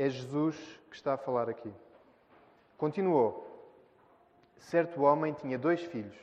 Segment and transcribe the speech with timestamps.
[0.00, 0.56] É Jesus
[0.88, 1.70] que está a falar aqui.
[2.78, 3.46] Continuou:
[4.56, 6.16] Certo homem tinha dois filhos.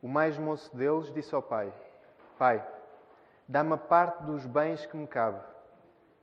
[0.00, 1.70] O mais moço deles disse ao pai:
[2.38, 2.66] Pai,
[3.46, 5.44] dá-me a parte dos bens que me cabe.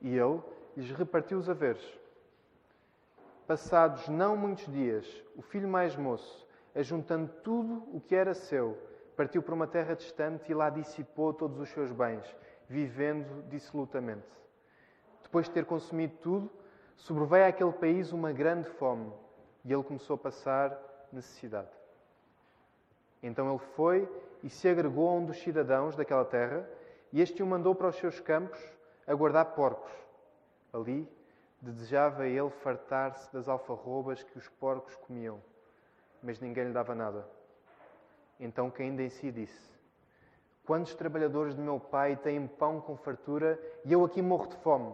[0.02, 0.41] E ele
[0.75, 1.88] lhes repartiu os haveres.
[3.46, 8.76] Passados não muitos dias, o filho mais moço, ajuntando tudo o que era seu,
[9.15, 12.26] partiu para uma terra distante e lá dissipou todos os seus bens,
[12.67, 14.26] vivendo dissolutamente.
[15.21, 16.59] Depois de ter consumido tudo,
[17.00, 19.12] sobreveio àquele país uma grande fome
[19.63, 20.77] e ele começou a passar
[21.12, 21.70] necessidade.
[23.21, 24.09] Então ele foi
[24.44, 26.67] e se agregou a um dos cidadãos daquela terra,
[27.12, 28.59] e este o mandou para os seus campos
[29.05, 29.91] a guardar porcos.
[30.71, 31.07] Ali
[31.62, 35.41] desejava ele fartar-se das alfarrobas que os porcos comiam,
[36.23, 37.27] mas ninguém lhe dava nada.
[38.40, 39.70] Então, caindo em si, disse:
[40.66, 44.93] Quantos trabalhadores de meu pai têm pão com fartura e eu aqui morro de fome?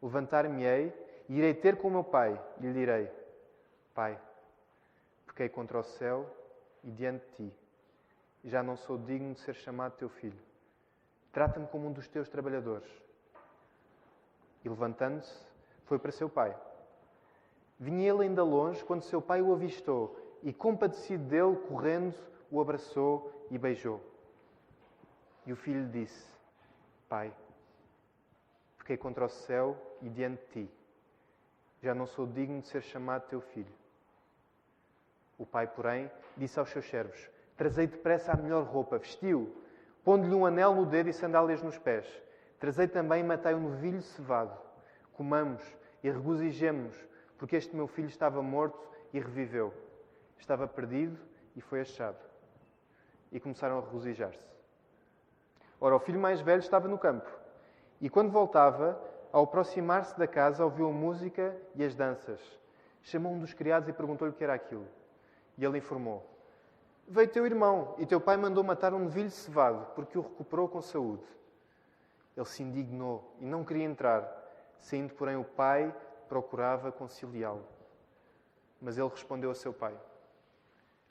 [0.00, 0.92] Levantar-me-ei
[1.28, 3.10] e irei ter com o meu pai e lhe direi:
[3.94, 4.20] Pai,
[5.26, 6.28] pequei contra o céu
[6.82, 7.56] e diante de ti,
[8.44, 10.38] e já não sou digno de ser chamado teu filho.
[11.32, 12.88] Trata-me como um dos teus trabalhadores.
[14.64, 15.34] E levantando-se,
[15.86, 16.56] foi para seu pai.
[17.78, 22.14] Vinha ele ainda longe quando seu pai o avistou e, compadecido dele, correndo,
[22.50, 24.00] o abraçou e beijou.
[25.46, 26.30] E o filho disse:
[27.08, 27.34] Pai,
[28.78, 30.81] pequei contra o céu e diante de ti.
[31.82, 33.74] Já não sou digno de ser chamado teu filho.
[35.36, 39.52] O pai, porém, disse aos seus servos: Trazei depressa a melhor roupa, vestiu,
[40.04, 42.06] pondo-lhe um anel no dedo e sandálias nos pés.
[42.60, 44.56] Trazei também e matai um novilho cevado.
[45.14, 45.60] Comamos
[46.04, 46.96] e regozijemos,
[47.36, 48.78] porque este meu filho estava morto
[49.12, 49.74] e reviveu.
[50.38, 51.18] Estava perdido
[51.56, 52.18] e foi achado.
[53.32, 54.46] E começaram a regozijar-se.
[55.80, 57.28] Ora, o filho mais velho estava no campo.
[58.00, 59.00] E quando voltava,
[59.32, 62.40] ao aproximar-se da casa, ouviu a música e as danças.
[63.02, 64.86] Chamou um dos criados e perguntou-lhe o que era aquilo.
[65.56, 66.24] E ele informou:
[67.08, 70.82] Veio teu irmão e teu pai mandou matar um novilho cevado, porque o recuperou com
[70.82, 71.24] saúde.
[72.36, 74.26] Ele se indignou e não queria entrar,
[74.78, 75.94] saindo, porém, o pai
[76.28, 77.66] procurava conciliá-lo.
[78.80, 79.94] Mas ele respondeu a seu pai: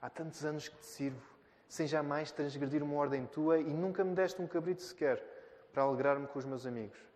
[0.01, 1.29] Há tantos anos que te sirvo,
[1.67, 5.23] sem jamais transgredir uma ordem tua, e nunca me deste um cabrito sequer
[5.73, 7.10] para alegrar-me com os meus amigos.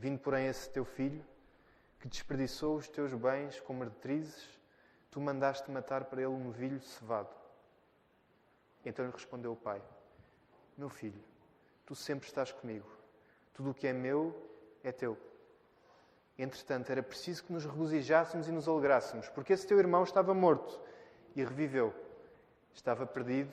[0.00, 1.22] Vindo, porém, esse teu filho,
[1.98, 4.48] que desperdiçou os teus bens com meretrizes,
[5.10, 7.28] tu mandaste matar para ele um novilho cevado.
[8.82, 9.82] Então lhe respondeu o pai:
[10.74, 11.22] Meu filho,
[11.84, 12.90] tu sempre estás comigo.
[13.52, 14.34] Tudo o que é meu
[14.82, 15.18] é teu.
[16.38, 20.80] Entretanto, era preciso que nos regozijássemos e nos alegrássemos, porque esse teu irmão estava morto
[21.36, 21.94] e reviveu.
[22.72, 23.52] Estava perdido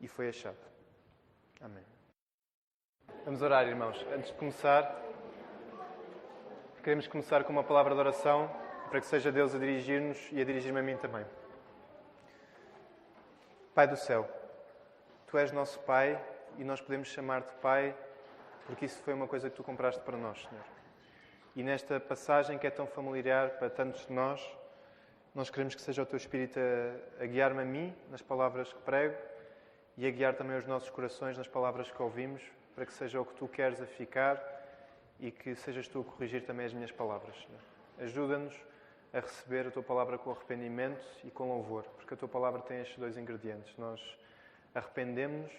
[0.00, 0.58] e foi achado.
[1.60, 1.84] Amém.
[3.24, 4.04] Vamos orar, irmãos.
[4.12, 5.07] Antes de começar,
[6.88, 8.50] queremos começar com uma palavra de oração
[8.88, 11.22] para que seja Deus a dirigir-nos e a dirigir-me a mim também.
[13.74, 14.26] Pai do céu,
[15.26, 16.18] Tu és nosso Pai
[16.56, 17.94] e nós podemos chamar-te Pai
[18.64, 20.64] porque isso foi uma coisa que Tu compraste para nós, Senhor.
[21.54, 24.40] E nesta passagem que é tão familiar para tantos de nós,
[25.34, 28.80] nós queremos que seja o Teu Espírito a, a guiar-me a mim nas palavras que
[28.80, 29.14] prego
[29.94, 32.40] e a guiar também os nossos corações nas palavras que ouvimos,
[32.74, 34.57] para que seja o que Tu queres a ficar
[35.20, 37.60] e que sejas Tu a corrigir também as minhas palavras, Senhor.
[37.98, 38.54] Ajuda-nos
[39.12, 42.80] a receber a tua palavra com arrependimento e com louvor, porque a tua palavra tem
[42.80, 43.76] estes dois ingredientes.
[43.76, 44.00] Nós
[44.74, 45.50] arrependemos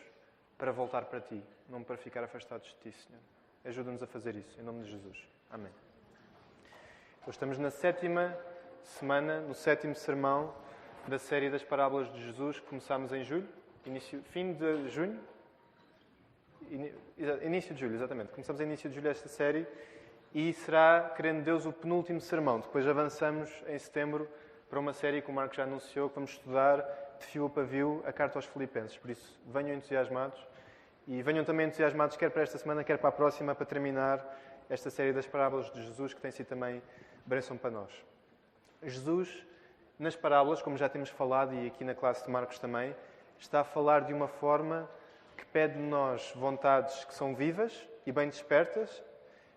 [0.57, 3.21] para voltar para ti, não para ficar afastados de ti, Senhor.
[3.65, 5.17] Ajuda-nos a fazer isso, em nome de Jesus.
[5.49, 5.71] Amém.
[7.19, 8.37] Então, estamos na sétima
[8.83, 10.53] semana, no sétimo sermão
[11.07, 13.47] da série das parábolas de Jesus, que começámos em julho,
[13.85, 15.19] início, fim de junho.
[16.69, 18.29] Início de julho, exatamente.
[18.29, 19.65] Começamos em início de julho esta série
[20.35, 22.59] e será, querendo Deus, o penúltimo sermão.
[22.59, 24.29] Depois avançamos em setembro
[24.69, 26.85] para uma série que o Marco já anunciou, que vamos estudar
[27.19, 28.95] de fio a pavio a carta aos Filipenses.
[28.97, 30.39] Por isso, venham entusiasmados
[31.07, 34.23] e venham também entusiasmados, quer para esta semana, quer para a próxima, para terminar
[34.69, 36.83] esta série das parábolas de Jesus, que tem sido também
[37.25, 37.91] bênção para nós.
[38.83, 39.43] Jesus,
[39.97, 42.95] nas parábolas, como já temos falado e aqui na classe de Marcos também,
[43.39, 44.87] está a falar de uma forma
[45.51, 49.03] pede de nós vontades que são vivas e bem despertas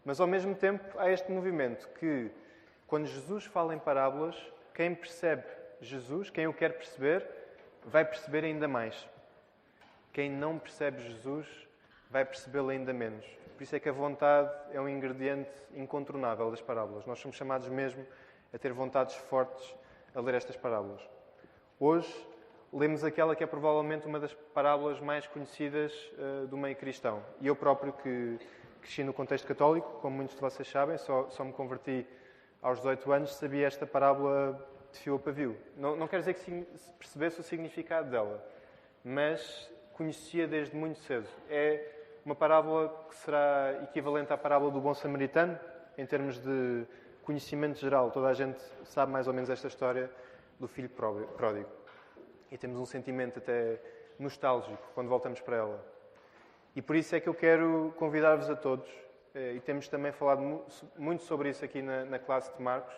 [0.04, 2.30] mas ao mesmo tempo há este movimento que,
[2.86, 4.36] quando Jesus fala em parábolas,
[4.74, 5.44] quem percebe
[5.80, 7.24] Jesus, quem o quer perceber,
[7.84, 9.08] vai perceber ainda mais.
[10.12, 11.46] Quem não percebe Jesus
[12.10, 13.24] vai percebê-lo ainda menos.
[13.56, 17.06] Por isso é que a vontade é um ingrediente incontornável das parábolas.
[17.06, 18.04] Nós somos chamados mesmo
[18.52, 19.74] a ter vontades fortes
[20.14, 21.00] a ler estas parábolas.
[21.78, 22.12] Hoje
[22.72, 27.22] lemos aquela que é provavelmente uma das parábolas mais conhecidas uh, do meio cristão.
[27.40, 28.38] E eu próprio que
[28.80, 32.06] cresci no contexto católico, como muitos de vocês sabem, só, só me converti
[32.62, 34.58] aos 18 anos, sabia esta parábola
[34.92, 35.56] de fio a pavio.
[35.76, 36.66] Não, não quer dizer que
[36.98, 38.44] percebesse o significado dela,
[39.04, 41.28] mas conhecia desde muito cedo.
[41.48, 41.90] É
[42.24, 45.58] uma parábola que será equivalente à parábola do bom samaritano,
[45.98, 46.86] em termos de
[47.22, 48.10] conhecimento geral.
[48.10, 50.10] Toda a gente sabe mais ou menos esta história
[50.58, 51.81] do filho pródigo.
[52.52, 53.81] E temos um sentimento até
[54.19, 55.93] nostálgico quando voltamos para ela.
[56.76, 58.90] E por isso é que eu quero convidar-vos a todos,
[59.34, 60.62] eh, e temos também falado
[60.99, 62.94] muito sobre isso aqui na, na classe de Marcos,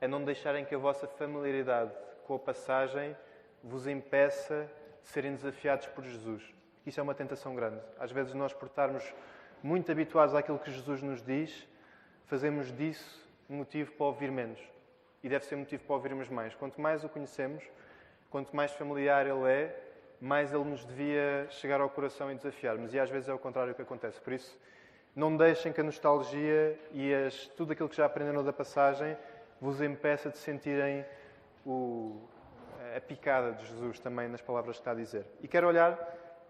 [0.00, 1.90] a não deixarem que a vossa familiaridade
[2.24, 3.16] com a passagem
[3.64, 4.70] vos impeça
[5.02, 6.54] de serem desafiados por Jesus.
[6.86, 7.80] Isso é uma tentação grande.
[7.98, 9.12] Às vezes, nós, por estarmos
[9.60, 11.66] muito habituados àquilo que Jesus nos diz,
[12.26, 14.60] fazemos disso motivo para ouvir menos.
[15.20, 16.54] E deve ser motivo para ouvirmos mais.
[16.54, 17.64] Quanto mais o conhecemos,
[18.34, 19.80] quanto mais familiar ele é,
[20.20, 22.92] mais ele nos devia chegar ao coração e desafiarmos.
[22.92, 24.20] E às vezes é o contrário que acontece.
[24.20, 24.58] Por isso,
[25.14, 29.16] não deixem que a nostalgia e as, tudo aquilo que já aprenderam da passagem
[29.60, 31.04] vos impeça de sentirem
[31.64, 32.28] o,
[32.96, 35.24] a picada de Jesus também nas palavras que está a dizer.
[35.40, 35.96] E quero olhar,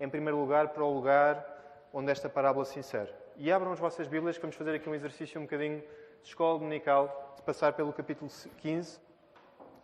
[0.00, 1.44] em primeiro lugar, para o lugar
[1.92, 3.12] onde esta parábola se insere.
[3.36, 5.80] E abram as vossas Bíblias, que vamos fazer aqui um exercício um bocadinho
[6.22, 8.98] de escola dominical, de passar pelo capítulo 15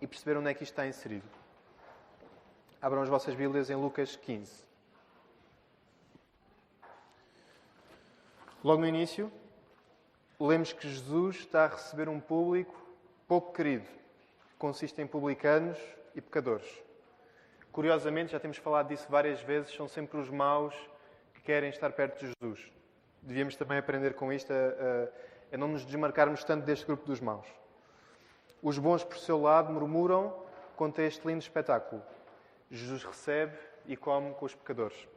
[0.00, 1.40] e perceber onde é que isto está inserido.
[2.82, 4.65] Abram as vossas Bíblias em Lucas 15.
[8.65, 9.31] Logo no início,
[10.38, 12.75] lemos que Jesus está a receber um público
[13.29, 15.79] pouco querido, que consiste em publicanos
[16.15, 16.67] e pecadores.
[17.71, 20.75] Curiosamente, já temos falado disso várias vezes, são sempre os maus
[21.35, 22.73] que querem estar perto de Jesus.
[23.21, 27.21] Devíamos também aprender com isto a, a, a não nos desmarcarmos tanto deste grupo dos
[27.21, 27.47] maus.
[28.62, 30.35] Os bons, por seu lado, murmuram
[30.77, 32.03] contra este lindo espetáculo.
[32.70, 33.56] Jesus recebe
[33.87, 35.08] e come com os pecadores.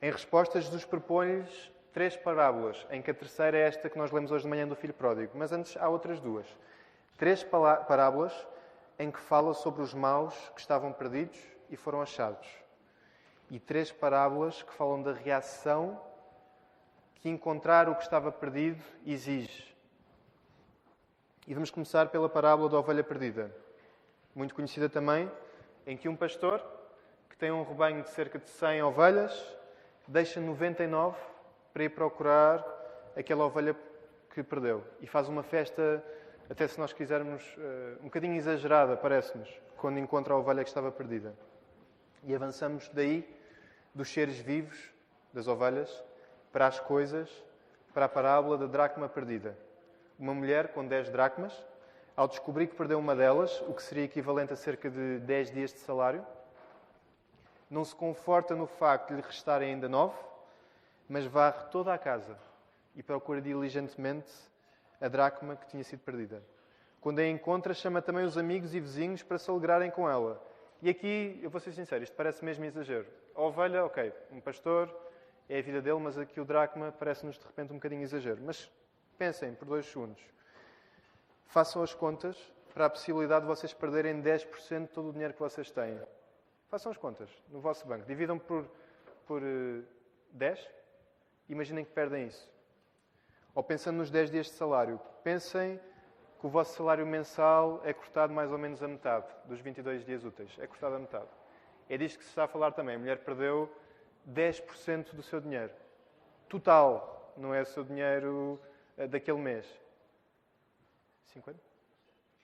[0.00, 4.30] Em resposta, Jesus propõe-lhes três parábolas, em que a terceira é esta que nós lemos
[4.30, 5.32] hoje de manhã do Filho Pródigo.
[5.34, 6.46] Mas antes há outras duas.
[7.18, 8.32] Três parábolas
[8.98, 11.38] em que fala sobre os maus que estavam perdidos
[11.68, 12.48] e foram achados.
[13.50, 16.00] E três parábolas que falam da reação
[17.16, 19.74] que encontrar o que estava perdido exige.
[21.46, 23.54] E vamos começar pela parábola da ovelha perdida,
[24.34, 25.30] muito conhecida também,
[25.86, 26.62] em que um pastor
[27.28, 29.56] que tem um rebanho de cerca de 100 ovelhas
[30.06, 31.16] deixa 99
[31.72, 32.64] para ir procurar
[33.16, 33.76] aquela ovelha
[34.34, 34.84] que perdeu.
[35.00, 36.02] E faz uma festa,
[36.48, 40.90] até se nós quisermos, eh, um bocadinho exagerada, parece-nos, quando encontra a ovelha que estava
[40.90, 41.34] perdida.
[42.24, 43.28] E avançamos daí,
[43.94, 44.78] dos seres vivos,
[45.32, 46.04] das ovelhas,
[46.52, 47.30] para as coisas,
[47.94, 49.56] para a parábola da dracma perdida.
[50.18, 51.64] Uma mulher com 10 dracmas,
[52.16, 55.72] ao descobrir que perdeu uma delas, o que seria equivalente a cerca de 10 dias
[55.72, 56.24] de salário,
[57.70, 60.16] não se conforta no facto de lhe restarem ainda nove,
[61.08, 62.36] mas varre toda a casa
[62.94, 64.30] e procura diligentemente
[65.00, 66.42] a dracma que tinha sido perdida.
[67.00, 70.44] Quando a encontra, chama também os amigos e vizinhos para se alegrarem com ela.
[70.82, 73.06] E aqui, eu vou ser sincero, isto parece mesmo exagero.
[73.34, 74.94] A ovelha, ok, um pastor,
[75.48, 78.40] é a vida dele, mas aqui o dracma parece-nos de repente um bocadinho exagero.
[78.44, 78.70] Mas
[79.16, 80.22] pensem por dois segundos.
[81.50, 82.36] Façam as contas
[82.72, 86.00] para a possibilidade de vocês perderem 10% de todo o dinheiro que vocês têm.
[86.68, 88.06] Façam as contas no vosso banco.
[88.06, 88.70] Dividam por,
[89.26, 89.42] por
[90.30, 90.68] 10 eh,
[91.48, 92.48] imaginem que perdem isso.
[93.52, 95.80] Ou pensando nos 10 dias de salário, pensem
[96.38, 100.24] que o vosso salário mensal é cortado mais ou menos a metade dos 22 dias
[100.24, 100.56] úteis.
[100.60, 101.28] É cortado a metade.
[101.88, 102.94] É disto que se está a falar também.
[102.94, 103.68] A mulher perdeu
[104.32, 105.72] 10% do seu dinheiro.
[106.48, 108.60] Total, não é o seu dinheiro
[108.96, 109.66] eh, daquele mês.
[111.34, 111.54] 50%?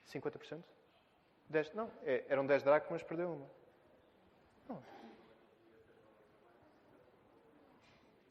[0.08, 0.62] 50%?
[1.48, 3.50] 10, não, é, eram 10 dracmas, perdeu uma.
[4.68, 4.82] Não,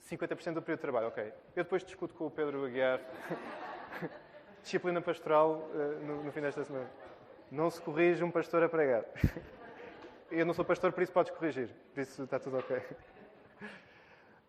[0.09, 1.33] 50% do período de trabalho, ok.
[1.55, 3.01] Eu depois discuto com o Pedro Aguiar.
[4.61, 6.89] Disciplina pastoral uh, no, no, fim desta semana.
[7.51, 9.03] Não se corrige um pastor a pregar.
[10.29, 11.69] Eu não sou pastor, por isso podes corrigir.
[11.93, 12.81] Por isso está tudo ok.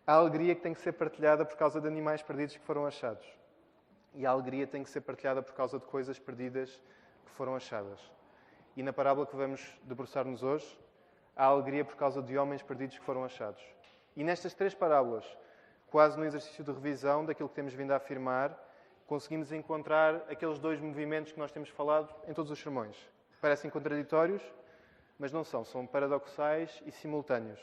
[0.05, 3.27] A alegria que tem que ser partilhada por causa de animais perdidos que foram achados.
[4.13, 6.81] E a alegria tem que ser partilhada por causa de coisas perdidas
[7.25, 7.99] que foram achadas.
[8.75, 10.77] E na parábola que vamos debruçar-nos hoje,
[11.35, 13.61] há alegria por causa de homens perdidos que foram achados.
[14.15, 15.25] E nestas três parábolas,
[15.87, 18.57] quase no exercício de revisão daquilo que temos vindo a afirmar,
[19.05, 22.97] conseguimos encontrar aqueles dois movimentos que nós temos falado em todos os sermões.
[23.39, 24.41] Parecem contraditórios,
[25.17, 27.59] mas não são, são paradoxais e simultâneos.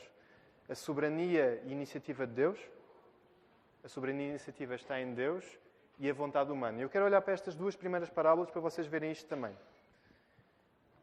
[0.67, 2.59] A soberania e iniciativa de Deus,
[3.83, 5.45] a soberania e iniciativa está em Deus
[5.97, 6.79] e a vontade humana.
[6.81, 9.57] Eu quero olhar para estas duas primeiras parábolas para vocês verem isto também.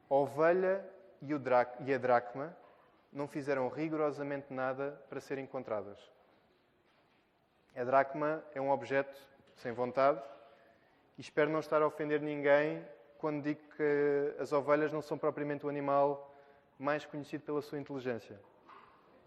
[0.08, 0.84] A ovelha
[1.20, 2.54] e a dracma
[3.12, 5.98] não fizeram rigorosamente nada para serem encontradas.
[7.74, 9.18] A dracma é um objeto
[9.56, 10.20] sem vontade
[11.16, 12.84] E espero não estar a ofender ninguém
[13.18, 16.34] quando digo que as ovelhas não são propriamente o animal
[16.78, 18.40] mais conhecido pela sua inteligência.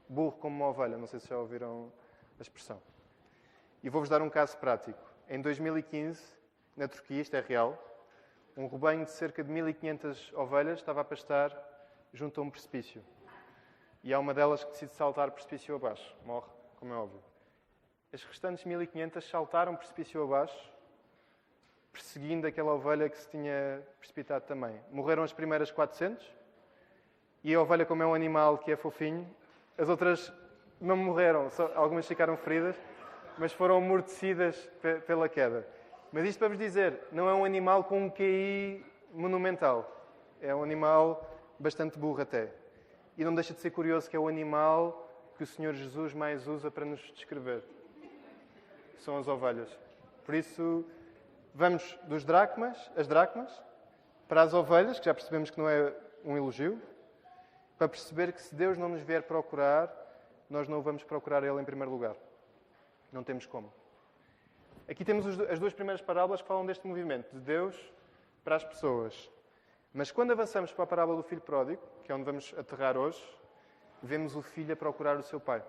[0.09, 1.91] Burro como uma ovelha, não sei se já ouviram
[2.37, 2.81] a expressão.
[3.81, 5.14] E vou-vos dar um caso prático.
[5.27, 6.21] Em 2015,
[6.77, 7.75] na Turquia, isto é real,
[8.55, 11.51] um rebanho de cerca de 1500 ovelhas estava a pastar
[12.13, 13.03] junto a um precipício.
[14.03, 16.15] E há uma delas que decide saltar precipício abaixo.
[16.23, 16.47] Morre,
[16.79, 17.23] como é óbvio.
[18.13, 20.71] As restantes 1500 saltaram precipício abaixo,
[21.91, 24.79] perseguindo aquela ovelha que se tinha precipitado também.
[24.91, 26.23] Morreram as primeiras 400,
[27.43, 29.27] e a ovelha, como é um animal que é fofinho,
[29.75, 30.31] as outras
[30.79, 32.75] não morreram, só, algumas ficaram feridas,
[33.37, 34.69] mas foram amortecidas
[35.05, 35.67] pela queda.
[36.11, 39.91] Mas isto para vos dizer, não é um animal com um QI monumental.
[40.41, 42.51] É um animal bastante burro até.
[43.17, 45.01] E não deixa de ser curioso que é o animal
[45.37, 47.63] que o Senhor Jesus mais usa para nos descrever.
[48.99, 49.69] São as ovelhas.
[50.25, 50.85] Por isso,
[51.53, 53.61] vamos dos dracmas, as dracmas,
[54.27, 56.81] para as ovelhas, que já percebemos que não é um elogio,
[57.77, 59.93] para perceber que se Deus não nos vier procurar,
[60.49, 62.15] nós não o vamos procurar Ele em primeiro lugar.
[63.15, 63.71] Não temos como.
[64.89, 67.73] Aqui temos as duas primeiras parábolas que falam deste movimento, de Deus
[68.43, 69.31] para as pessoas.
[69.93, 73.23] Mas quando avançamos para a parábola do filho pródigo, que é onde vamos aterrar hoje,
[74.03, 75.63] vemos o filho a procurar o seu pai.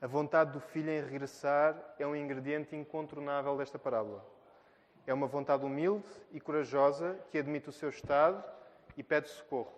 [0.00, 4.24] A vontade do filho em regressar é um ingrediente incontornável desta parábola.
[5.04, 8.44] É uma vontade humilde e corajosa que admite o seu estado
[8.96, 9.74] e pede socorro.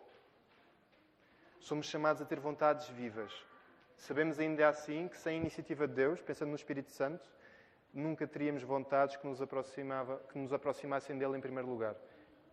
[1.59, 3.33] Somos chamados a ter vontades vivas.
[3.97, 7.29] Sabemos ainda assim que, sem a iniciativa de Deus, pensando no Espírito Santo,
[7.93, 11.97] nunca teríamos vontades que nos, aproximava, que nos aproximassem dele em primeiro lugar.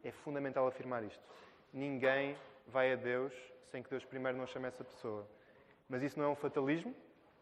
[0.04, 1.24] É fundamental afirmar isto.
[1.72, 3.34] Ninguém vai a Deus
[3.72, 5.28] sem que Deus primeiro não chame essa pessoa.
[5.90, 6.96] Mas isso não é um fatalismo.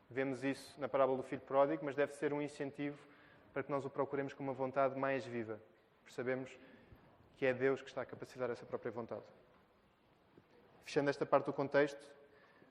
[0.10, 2.98] Vemos isso na parábola do filho pródigo, mas deve ser um incentivo
[3.54, 5.60] para que nós o procuremos com uma vontade mais viva.
[6.04, 6.50] Percebemos
[7.38, 9.24] que é Deus que está a capacitar essa própria vontade.
[10.84, 12.00] Fechando esta parte do contexto,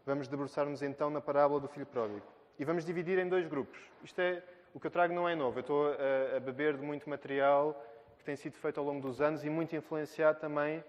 [0.04, 2.26] vamos debruçar-nos então na parábola do filho pródigo.
[2.58, 3.80] E vamos dividir em dois grupos.
[4.02, 4.42] Isto é
[4.74, 5.58] o que eu trago não é novo.
[5.58, 7.80] Eu estou a, a beber de muito material
[8.18, 10.84] que tem sido feito ao longo dos anos e muito influenciado também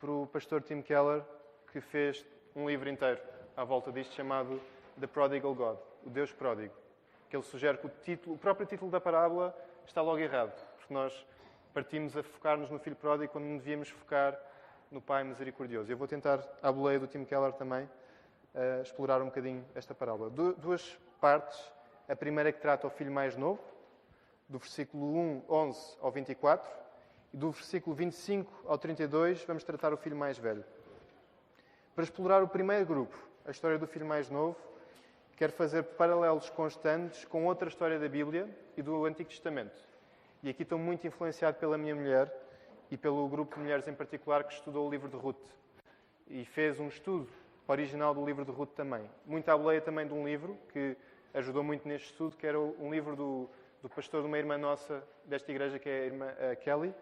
[0.00, 1.22] por o pastor Tim Keller,
[1.70, 2.26] que fez
[2.56, 3.20] um livro inteiro
[3.56, 4.60] à volta disto chamado
[4.98, 6.74] The Prodigal God, o Deus Pródigo.
[7.30, 10.92] Que ele sugere que o, título, o próprio título da parábola está logo errado, porque
[10.92, 11.26] nós
[11.72, 14.38] partimos a focar-nos no filho pródigo quando devíamos focar
[14.90, 15.90] no Pai misericordioso.
[15.90, 17.88] Eu vou tentar, à boleia do Tim Keller também,
[18.54, 20.30] uh, explorar um bocadinho esta parábola.
[20.30, 21.72] Du duas partes
[22.08, 23.60] a primeira que trata o filho mais novo,
[24.48, 26.70] do versículo 1, 11 ao 24,
[27.32, 30.64] e do versículo 25 ao 32 vamos tratar o filho mais velho.
[31.94, 33.16] Para explorar o primeiro grupo,
[33.46, 34.56] a história do filho mais novo,
[35.36, 39.80] quero fazer paralelos constantes com outra história da Bíblia e do Antigo Testamento.
[40.42, 42.30] E aqui estou muito influenciado pela minha mulher
[42.90, 45.46] e pelo grupo de mulheres em particular que estudou o livro de Ruth
[46.28, 47.28] e fez um estudo
[47.66, 49.08] original do livro de Ruth também.
[49.26, 50.96] Muita boleia também de um livro que
[51.34, 53.48] ajudou muito neste estudo, que era um livro do,
[53.82, 56.94] do pastor de uma irmã nossa desta igreja, que é a irmã a Kelly,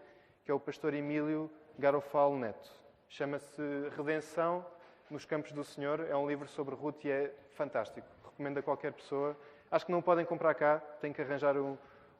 [0.45, 2.69] que é o pastor Emílio Garofalo Neto.
[3.09, 3.61] Chama-se
[3.95, 4.65] Redenção
[5.09, 5.99] nos Campos do Senhor.
[6.09, 8.07] É um livro sobre Ruth e é fantástico.
[8.23, 9.35] Recomendo a qualquer pessoa.
[9.69, 11.77] Acho que não podem comprar cá, têm que arranjar um,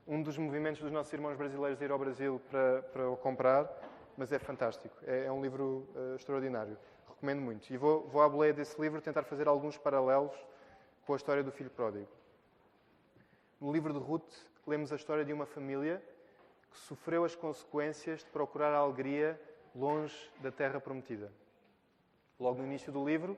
[0.08, 3.70] um dos movimentos dos nossos irmãos brasileiros de ir ao Brasil para, para o comprar,
[4.18, 4.96] mas é fantástico.
[5.06, 6.78] É, é um livro uh, extraordinário.
[7.12, 7.72] Recomendo muito.
[7.72, 10.36] E vou, vou à boleia desse livro tentar fazer alguns paralelos
[11.06, 12.08] com a história do filho pródigo.
[13.60, 14.34] No livro de Ruth,
[14.66, 16.02] lemos a história de uma família
[16.72, 19.40] que sofreu as consequências de procurar a alegria
[19.76, 21.32] longe da terra prometida.
[22.40, 23.38] Logo no início do livro,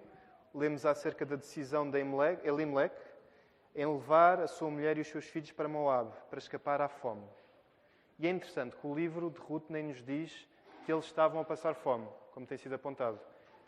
[0.53, 2.95] lemos acerca da decisão de Elimelech
[3.75, 7.27] em levar a sua mulher e os seus filhos para Moab, para escapar à fome.
[8.19, 10.47] E é interessante que o livro de Ruth nem nos diz
[10.85, 13.19] que eles estavam a passar fome, como tem sido apontado.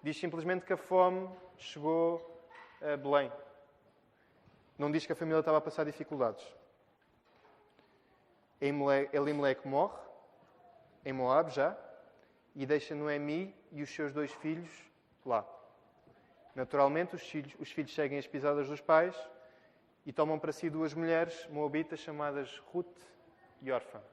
[0.06, 2.22] Diz simplesmente que a fome chegou
[2.80, 3.32] a Belém,
[4.78, 6.46] não diz que a família estava a passar dificuldades.
[8.62, 9.98] Elimelech morre,
[11.04, 11.76] em Moab já,
[12.56, 14.70] e deixa Noemi e os seus dois filhos
[15.26, 15.44] lá.
[16.54, 19.16] Naturalmente, os filhos, os filhos seguem as pisadas dos pais
[20.06, 22.96] e tomam para si duas mulheres moabitas chamadas Ruth
[23.60, 24.04] e Orfa.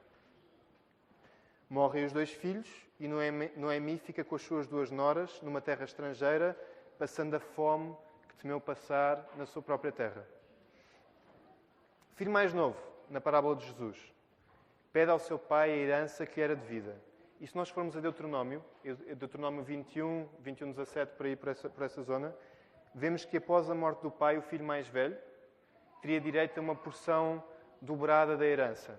[1.73, 6.55] Morrem os dois filhos e Noemi, fica com as suas duas noras numa terra estrangeira,
[6.99, 7.97] passando a fome
[8.29, 10.23] que temeu passar na sua própria terra.
[12.13, 12.77] Filho mais novo,
[13.09, 13.97] na parábola de Jesus,
[14.91, 16.95] pede ao seu pai a herança que lhe era devida.
[17.41, 18.63] E se nós formos a Deuteronômio,
[19.17, 22.35] Deuteronômio 21, 21, 17, por aí, por essa, por essa zona,
[22.93, 25.17] vemos que após a morte do pai, o filho mais velho
[26.03, 27.43] teria direito a uma porção
[27.81, 28.95] dobrada da herança.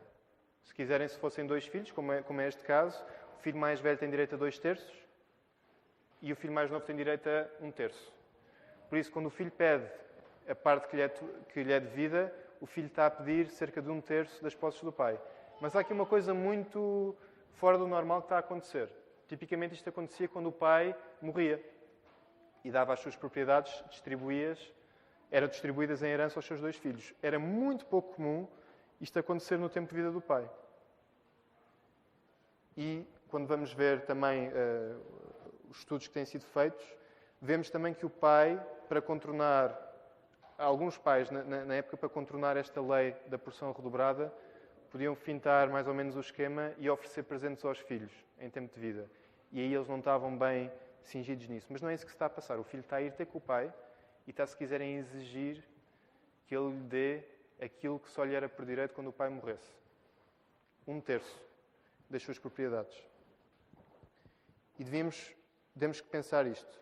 [0.64, 3.02] Se quiserem, se fossem dois filhos, como é, como é este caso,
[3.38, 4.92] o filho mais velho tem direito a dois terços
[6.20, 8.12] e o filho mais novo tem direito a um terço.
[8.88, 9.86] Por isso, quando o filho pede
[10.48, 13.82] a parte que lhe é, que lhe é devida, o filho está a pedir cerca
[13.82, 15.20] de um terço das posses do pai.
[15.60, 17.14] Mas há aqui uma coisa muito
[17.52, 18.88] fora do normal que está a acontecer.
[19.28, 21.62] Tipicamente isto acontecia quando o pai morria
[22.64, 24.72] e dava as suas propriedades, distribuías,
[25.30, 27.12] eram distribuídas em herança aos seus dois filhos.
[27.22, 28.48] Era muito pouco comum
[29.00, 30.48] isto acontecer no tempo de vida do pai.
[32.76, 35.00] E quando vamos ver também uh,
[35.70, 36.84] os estudos que têm sido feitos,
[37.40, 39.76] vemos também que o pai, para contornar,
[40.58, 44.32] alguns pais na, na época, para contornar esta lei da porção redobrada,
[44.90, 48.80] podiam fintar mais ou menos o esquema e oferecer presentes aos filhos em tempo de
[48.80, 49.10] vida.
[49.50, 50.70] E aí eles não estavam bem
[51.02, 51.66] cingidos nisso.
[51.70, 52.58] Mas não é isso que se está a passar.
[52.58, 53.72] O filho está a ir ter com o pai
[54.26, 55.62] e está, se quiserem, exigir
[56.46, 57.24] que ele lhe dê
[57.60, 59.70] aquilo que só lhe era por direito quando o pai morresse.
[60.86, 61.42] Um terço
[62.10, 62.96] das suas propriedades.
[64.78, 65.34] E devíamos,
[65.78, 66.80] temos que pensar isto.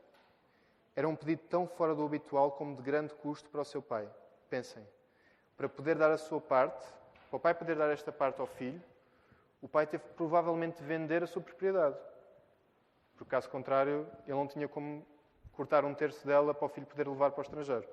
[0.94, 4.08] Era um pedido tão fora do habitual como de grande custo para o seu pai.
[4.50, 4.86] Pensem.
[5.56, 6.86] Para poder dar a sua parte,
[7.30, 8.82] para o pai poder dar esta parte ao filho,
[9.60, 11.96] o pai teve provavelmente de vender a sua propriedade.
[13.16, 15.06] Porque, caso contrário, ele não tinha como
[15.52, 17.86] cortar um terço dela para o filho poder levar para o estrangeiro.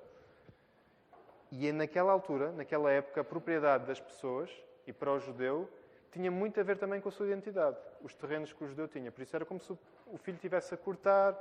[1.51, 4.51] E é naquela altura, naquela época, a propriedade das pessoas,
[4.85, 5.69] e para o judeu,
[6.11, 9.11] tinha muito a ver também com a sua identidade, os terrenos que o judeu tinha.
[9.11, 11.35] Por isso era como se o filho tivesse a cortar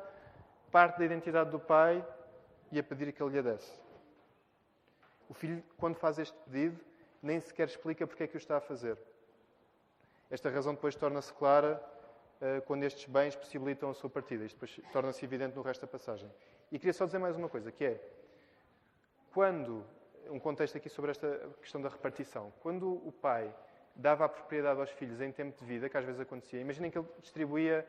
[0.71, 2.05] parte da identidade do pai
[2.71, 3.79] e a pedir que ele lhe desse.
[5.29, 6.81] O filho, quando faz este pedido,
[7.23, 8.99] nem sequer explica porque é que o está a fazer.
[10.31, 11.83] Esta razão depois torna-se clara
[12.41, 14.45] uh, quando estes bens possibilitam a sua partida.
[14.45, 16.31] Isto depois torna-se evidente no resto da passagem.
[16.71, 18.01] E queria só dizer mais uma coisa, que é,
[19.33, 19.85] quando,
[20.29, 23.55] um contexto aqui sobre esta questão da repartição, quando o pai
[23.95, 26.99] dava a propriedade aos filhos em tempo de vida, que às vezes acontecia, imaginem que
[26.99, 27.87] ele distribuía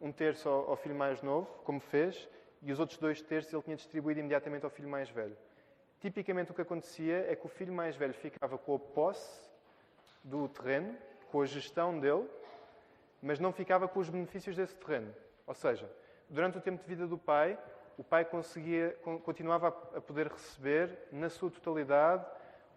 [0.00, 2.28] um terço ao, filho mais novo, como fez,
[2.62, 5.36] e os outros dois terços ele tinha distribuído imediatamente ao filho mais velho.
[6.00, 9.48] Tipicamente o que acontecia é que o filho mais velho ficava com a posse
[10.24, 10.96] do terreno,
[11.30, 12.28] com a gestão dele,
[13.22, 15.14] mas não ficava com os benefícios desse terreno.
[15.46, 15.88] Ou seja,
[16.28, 17.56] durante o tempo de vida do pai,
[17.96, 22.24] o pai conseguia, continuava a poder receber, na sua totalidade,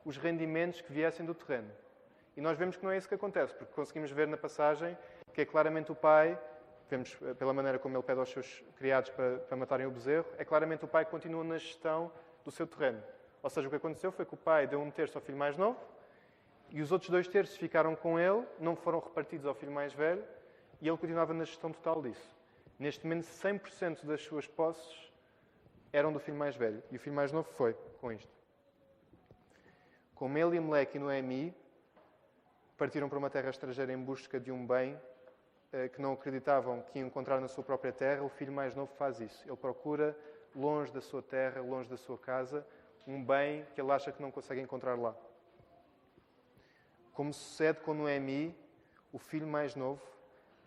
[0.03, 1.71] os rendimentos que viessem do terreno.
[2.37, 4.97] E nós vemos que não é isso que acontece, porque conseguimos ver na passagem
[5.33, 6.39] que é claramente o pai,
[6.89, 10.25] vemos eh, pela maneira como ele pede aos seus criados para, para matarem o bezerro,
[10.37, 12.11] é claramente o pai que continua na gestão
[12.43, 13.03] do seu terreno.
[13.43, 15.57] Ou seja, o que aconteceu foi que o pai deu um terço ao filho mais
[15.57, 15.77] novo
[16.69, 20.23] e os outros dois terços ficaram com ele, não foram repartidos ao filho mais velho
[20.81, 22.35] e ele continuava na gestão total disso.
[22.79, 25.04] Neste momento, 100% das suas posses
[25.95, 28.31] eram do filho mais velho e o filho mais novo foi com isto.
[30.13, 31.55] Como ele, Meleque e Noemi
[32.77, 34.99] partiram para uma terra estrangeira em busca de um bem
[35.71, 38.91] eh, que não acreditavam que iam encontrar na sua própria terra, o filho mais novo
[38.95, 39.47] faz isso.
[39.47, 40.17] Ele procura,
[40.53, 42.67] longe da sua terra, longe da sua casa,
[43.07, 45.15] um bem que ele acha que não consegue encontrar lá.
[47.13, 48.53] Como sucede com Noemi,
[49.13, 50.01] o filho mais novo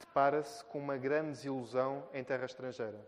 [0.00, 2.98] depara-se com uma grande desilusão em terra estrangeira.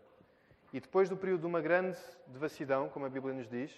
[0.73, 3.73] E depois do período de uma grande devassidão, como a Bíblia nos diz,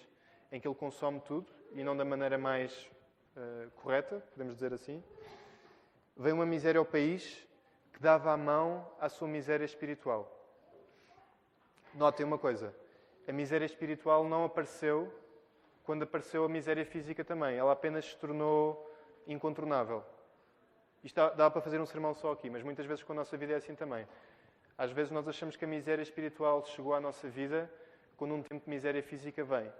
[0.51, 2.87] em que ele consome tudo, e não da maneira mais
[3.35, 5.03] uh, correta, podemos dizer assim,
[6.15, 7.43] vem uma miséria ao país
[7.91, 10.29] que dava a mão à sua miséria espiritual.
[11.93, 12.73] Notem uma coisa:
[13.27, 15.11] a miséria espiritual não apareceu
[15.83, 17.57] quando apareceu a miséria física também.
[17.57, 18.91] Ela apenas se tornou
[19.27, 20.03] incontornável.
[21.03, 23.35] Isto dá, dá, para fazer um sermão só aqui, mas muitas vezes com a nossa
[23.35, 24.07] vida é assim também.
[24.77, 27.71] Às vezes nós achamos que a miséria espiritual chegou à nossa vida
[28.17, 29.71] quando um tempo de miséria física vem.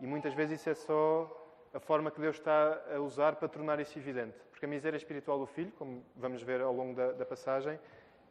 [0.00, 1.40] E muitas vezes isso é só
[1.72, 4.38] a forma que Deus está a usar para tornar isso evidente.
[4.50, 7.78] Porque a miséria espiritual do filho, como vamos ver ao longo da, da passagem,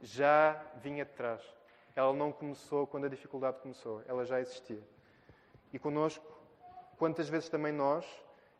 [0.02, 1.41] já vinha de trás.
[1.96, 4.82] Ela não começou quando a dificuldade começou, ela já existia.
[5.72, 6.34] E connosco
[7.04, 8.06] Quantas vezes também nós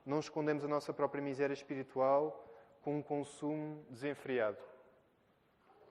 [0.06, 2.46] não escondemos a nossa própria miséria espiritual
[2.82, 4.58] com um consumo desenfreado,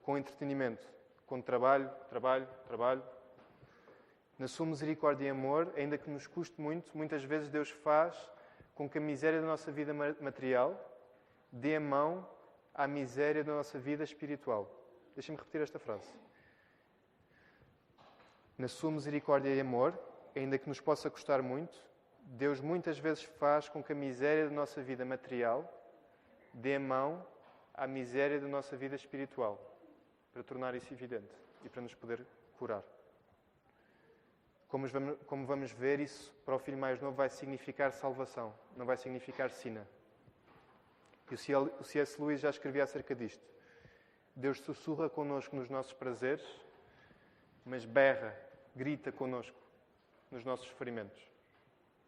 [0.03, 0.87] com entretenimento,
[1.33, 3.03] com trabalho, trabalho, trabalho.
[4.39, 8.15] Na sua misericórdia e amor, ainda que nos custe muito, muitas vezes Deus faz
[8.75, 10.79] com que a miséria da nossa vida material
[11.51, 12.29] dê a mão
[12.75, 14.71] à miséria da nossa vida espiritual.
[15.15, 16.13] Deixem-me repetir esta frase.
[18.59, 19.99] Na sua misericórdia e amor,
[20.37, 21.83] ainda que nos possa custar muito,
[22.25, 25.67] Deus muitas vezes faz com que a miséria da nossa vida material
[26.53, 27.27] dê mão
[27.73, 29.72] à miséria da nossa vida espiritual,
[30.33, 32.25] para tornar isso evidente e para nos poder
[32.59, 32.83] curar.
[34.69, 39.51] Como vamos, ver, isso para o filho mais novo vai significar salvação, não vai significar
[39.51, 39.87] sina.
[41.31, 42.21] E o C.S.
[42.21, 43.45] Lewis já escrevia acerca disto.
[44.35, 46.45] Deus sussurra connosco nos nossos prazeres,
[47.67, 48.35] mas berra,
[48.75, 49.57] grita connosco
[50.31, 51.21] nos nossos sofrimentos.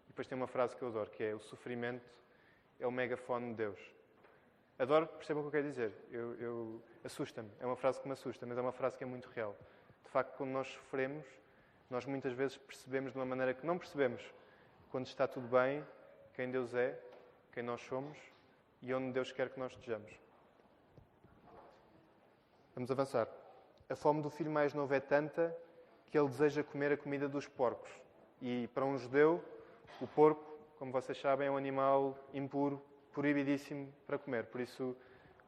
[0.05, 2.11] E depois tem uma frase que eu adoro, que é: O sofrimento
[2.81, 3.79] é o megafone de Deus.
[4.79, 5.93] Adoro, percebam o que eu quero dizer.
[6.11, 7.51] Eu, eu Assusta-me.
[7.61, 9.55] É uma frase que me assusta, mas é uma frase que é muito real.
[10.03, 11.27] De facto, quando nós sofremos,
[11.91, 14.23] nós muitas vezes percebemos de uma maneira que não percebemos
[14.91, 15.85] quando está tudo bem,
[16.33, 16.99] quem Deus é,
[17.53, 18.17] quem nós somos
[18.81, 20.11] e onde Deus quer que nós estejamos.
[22.75, 23.29] Vamos avançar.
[23.91, 25.55] A fome do filho mais novo é tanta
[26.11, 27.91] que ele deseja comer a comida dos porcos.
[28.41, 29.45] E para um judeu,
[30.01, 32.83] o porco, como vocês sabem, é um animal impuro,
[33.15, 34.47] proibidíssimo para comer.
[34.47, 34.97] Por isso,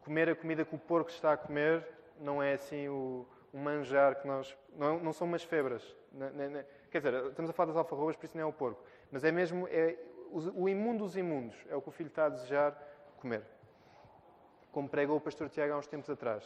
[0.03, 1.87] comer a comida que o porco está a comer
[2.19, 4.57] não é assim o, o manjar que nós.
[4.75, 5.83] Não, não são umas febras.
[6.13, 8.53] Não, não, não, quer dizer, estamos a falar das alfarrobas, por isso não é o
[8.53, 8.83] porco.
[9.11, 9.99] Mas é mesmo é,
[10.31, 11.57] o, o imundo dos imundos.
[11.69, 12.73] É o que o filho está a desejar
[13.19, 13.43] comer.
[14.73, 16.45] Como pregou o pastor Tiago há uns tempos atrás.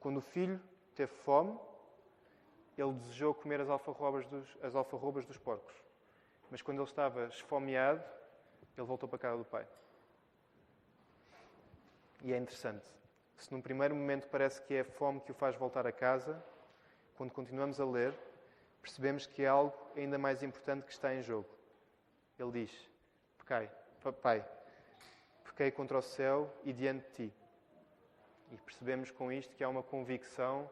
[0.00, 0.60] Quando o filho
[0.94, 1.58] teve fome,
[2.76, 5.74] ele desejou comer as alfarrobas dos, as alfarrobas dos porcos.
[6.50, 8.02] Mas quando ele estava esfomeado,
[8.76, 9.66] ele voltou para a casa do pai.
[12.22, 12.84] E é interessante.
[13.36, 16.42] Se num primeiro momento parece que é a fome que o faz voltar a casa,
[17.16, 18.12] quando continuamos a ler,
[18.82, 21.48] percebemos que é algo ainda mais importante que está em jogo.
[22.38, 22.90] Ele diz:
[23.38, 23.70] Pecai,
[24.22, 24.44] Pai,
[25.44, 27.34] pequei contra o céu e diante de ti.
[28.50, 30.68] E percebemos com isto que há uma convicção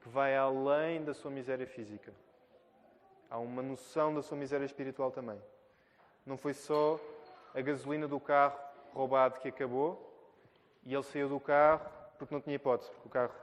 [0.00, 2.12] que vai além da sua miséria física.
[3.28, 5.40] Há uma noção da sua miséria espiritual também.
[6.24, 6.98] Não foi só
[7.54, 8.58] a gasolina do carro
[8.94, 10.09] roubado que acabou
[10.84, 11.88] e ele saiu do carro
[12.18, 13.34] porque não tinha hipótese, porque o carro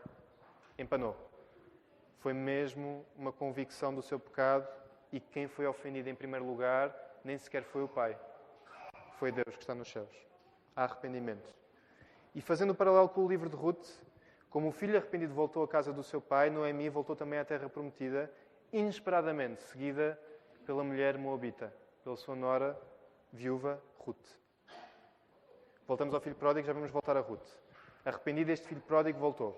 [0.77, 1.15] empanou.
[2.19, 4.67] Foi mesmo uma convicção do seu pecado
[5.11, 8.17] e quem foi ofendido em primeiro lugar nem sequer foi o Pai.
[9.17, 10.09] Foi Deus que está nos céus.
[10.75, 11.49] Há arrependimento.
[12.35, 13.87] E fazendo o paralelo com o livro de Ruth,
[14.49, 17.67] como o filho arrependido voltou à casa do seu pai, Noemi voltou também à terra
[17.67, 18.31] prometida,
[18.71, 20.19] inesperadamente, seguida
[20.65, 21.73] pela mulher moabita,
[22.03, 22.79] pela sua nora,
[23.33, 24.37] viúva Ruth.
[25.87, 27.47] Voltamos ao filho pródigo, já vamos voltar a Ruth.
[28.03, 29.57] Arrependido, este filho pródigo voltou.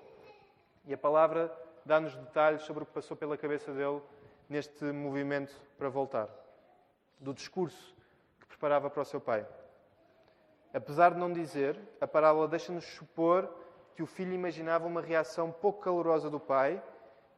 [0.85, 1.51] E a palavra
[1.83, 3.99] dá-nos detalhes sobre o que passou pela cabeça dele
[4.47, 6.29] neste movimento para voltar.
[7.19, 7.95] Do discurso
[8.39, 9.43] que preparava para o seu pai.
[10.71, 13.49] Apesar de não dizer, a parábola deixa-nos supor
[13.95, 16.79] que o filho imaginava uma reação pouco calorosa do pai,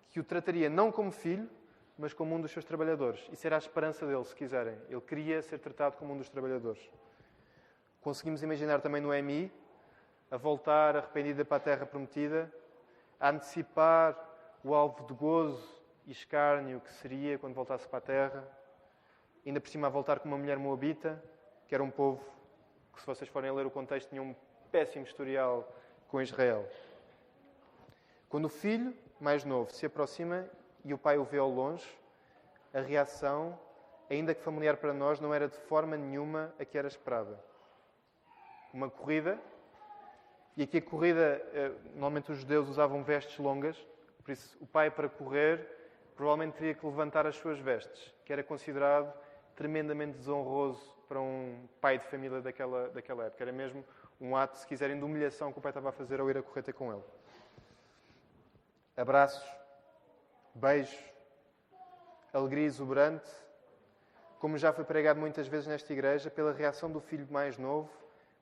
[0.09, 1.49] que o trataria não como filho,
[1.97, 3.25] mas como um dos seus trabalhadores.
[3.31, 4.77] Isso era a esperança dele, se quiserem.
[4.89, 6.91] Ele queria ser tratado como um dos trabalhadores.
[8.01, 9.51] Conseguimos imaginar também Noemi
[10.31, 12.51] a voltar arrependida para a terra prometida,
[13.19, 14.17] a antecipar
[14.63, 15.63] o alvo de gozo
[16.07, 18.47] e escárnio que seria quando voltasse para a terra,
[19.45, 21.23] ainda por cima a voltar com uma mulher moabita,
[21.67, 22.25] que era um povo
[22.91, 24.35] que, se vocês forem ler o contexto, tinha um
[24.71, 25.71] péssimo historial
[26.07, 26.67] com Israel.
[28.27, 30.49] Quando o filho mais novo se aproxima
[30.83, 31.87] e o pai o vê ao longe,
[32.73, 33.59] a reação,
[34.09, 37.50] ainda que familiar para nós, não era de forma nenhuma a que era esperada.
[38.73, 39.39] Uma corrida,
[40.55, 43.77] e aqui a corrida, eh, normalmente os judeus usavam vestes longas,
[44.23, 45.67] por isso o pai para correr
[46.15, 49.11] provavelmente teria que levantar as suas vestes, que era considerado
[49.55, 53.43] tremendamente desonroso para um pai de família daquela, daquela época.
[53.43, 53.83] Era mesmo
[54.19, 56.43] um ato, se quiserem, de humilhação que o pai estava a fazer ao ir a
[56.43, 57.03] correr ter com ele.
[58.95, 59.43] Abraços,
[60.53, 60.97] beijos,
[62.31, 63.29] alegria exuberante,
[64.39, 67.89] como já foi pregado muitas vezes nesta igreja, pela reação do filho mais novo,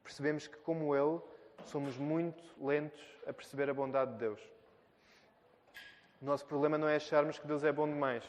[0.03, 1.19] percebemos que, como ele,
[1.65, 4.41] somos muito lentos a perceber a bondade de Deus.
[6.21, 8.23] O nosso problema não é acharmos que Deus é bom demais.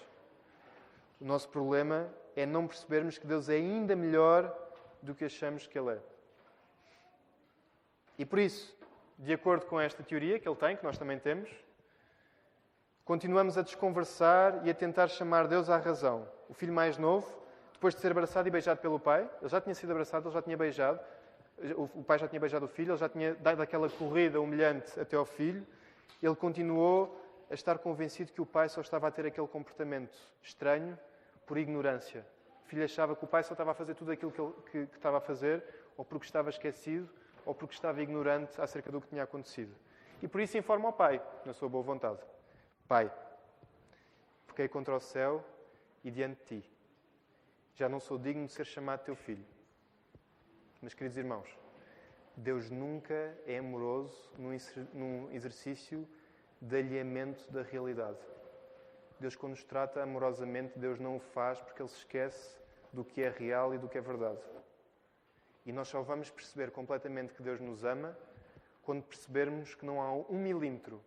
[1.21, 4.57] O nosso problema é não percebermos que Deus é ainda melhor
[5.03, 5.99] do que achamos que Ele é.
[8.19, 8.77] E por isso,
[9.19, 11.51] de acordo com esta teoria que ele tem, que nós também temos,
[13.03, 16.29] continuamos a desconversar e a tentar chamar Deus à razão.
[16.49, 17.27] O filho mais novo,
[17.73, 20.43] depois de ser abraçado e beijado pelo pai, ele já tinha sido abraçado, ele já
[20.43, 21.01] tinha beijado,
[21.77, 25.17] o pai já tinha beijado o filho, ele já tinha dado aquela corrida humilhante até
[25.17, 25.67] ao filho,
[26.23, 27.21] ele continuou
[27.51, 30.99] a estar convencido que o pai só estava a ter aquele comportamento estranho
[31.47, 32.25] por ignorância.
[32.65, 34.87] O filho achava que o pai só estava a fazer tudo aquilo que, ele, que,
[34.87, 35.63] que estava a fazer,
[35.97, 37.09] ou porque estava esquecido,
[37.45, 39.75] ou porque estava ignorante acerca do que tinha acontecido.
[40.23, 42.21] E por isso informa ao pai, na sua boa vontade:
[42.87, 43.11] Pai,
[44.47, 45.45] pequei contra o céu
[46.05, 46.71] e diante de ti.
[47.75, 49.45] Já não sou digno de ser chamado teu filho.
[50.83, 51.49] Mas, queridos irmãos,
[52.35, 54.33] Deus nunca é amoroso
[54.95, 56.09] num exercício
[56.61, 58.19] de alheamento da realidade.
[59.19, 62.59] Deus, quando nos trata amorosamente, Deus não o faz porque Ele se esquece
[62.93, 64.41] do que é real e do que é verdade.
[65.67, 68.17] E nós só vamos perceber completamente que Deus nos ama
[68.83, 71.05] quando percebermos que não há um milímetro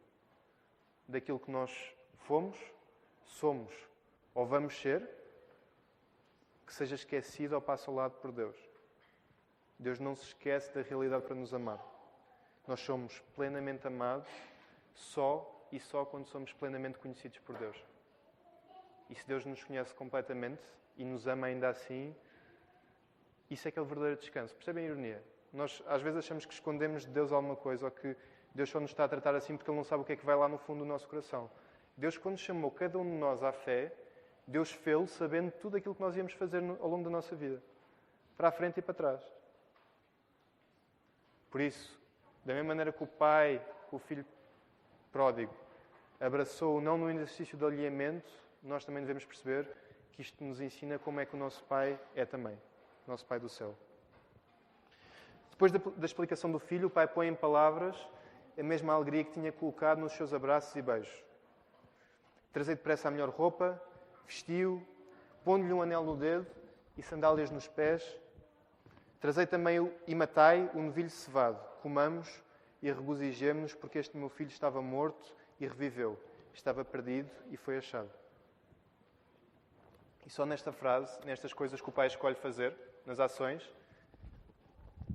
[1.07, 2.57] daquilo que nós fomos,
[3.25, 3.73] somos
[4.35, 5.09] ou vamos ser
[6.65, 8.72] que seja esquecido ou passe ao lado por Deus.
[9.79, 11.79] Deus não se esquece da realidade para nos amar.
[12.67, 14.29] Nós somos plenamente amados
[14.93, 17.83] só e só quando somos plenamente conhecidos por Deus.
[19.09, 20.61] E se Deus nos conhece completamente
[20.95, 22.15] e nos ama ainda assim,
[23.49, 24.55] isso é que é o verdadeiro descanso.
[24.55, 25.23] Percebem a ironia?
[25.51, 28.15] Nós às vezes achamos que escondemos de Deus alguma coisa ou que
[28.55, 30.25] Deus só nos está a tratar assim porque Ele não sabe o que é que
[30.25, 31.49] vai lá no fundo do nosso coração.
[31.97, 33.93] Deus, quando chamou cada um de nós à fé,
[34.47, 37.61] Deus fê-lo sabendo tudo aquilo que nós íamos fazer ao longo da nossa vida,
[38.35, 39.21] para a frente e para trás.
[41.53, 41.95] Por isso,
[42.43, 44.25] da mesma maneira que o pai, o filho
[45.11, 45.53] pródigo,
[46.19, 48.27] abraçou não no exercício do alinhamento,
[48.63, 49.69] nós também devemos perceber
[50.13, 52.59] que isto nos ensina como é que o nosso pai é também,
[53.05, 53.77] nosso pai do céu.
[55.51, 57.95] Depois da, da explicação do filho, o pai põe em palavras
[58.57, 61.23] a mesma alegria que tinha colocado nos seus abraços e beijos.
[62.51, 63.79] Trazei depressa a melhor roupa,
[64.25, 64.83] vestiu,
[65.43, 66.47] pondo-lhe um anel no dedo
[66.97, 68.22] e sandálias nos pés.
[69.23, 71.57] Trazei também e matai o novilho cevado.
[71.81, 72.43] Comamos
[72.81, 76.21] e regozijemos-nos, porque este meu filho estava morto e reviveu.
[76.53, 78.11] Estava perdido e foi achado.
[80.25, 83.71] E só nesta frase, nestas coisas que o Pai escolhe fazer, nas ações,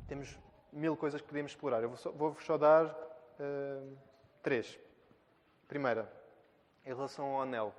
[0.06, 0.38] temos
[0.72, 1.82] mil coisas que podemos explorar.
[1.82, 3.98] Eu vou-vos só dar uh,
[4.42, 4.80] três.
[5.68, 6.10] Primeira,
[6.82, 7.74] em relação ao anel.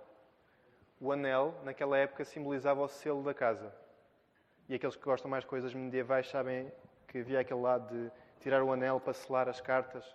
[1.02, 3.74] O anel, naquela época, simbolizava o selo da casa.
[4.70, 6.72] E aqueles que gostam mais de coisas medievais sabem
[7.08, 10.06] que havia aquele lado de tirar o anel para selar as cartas.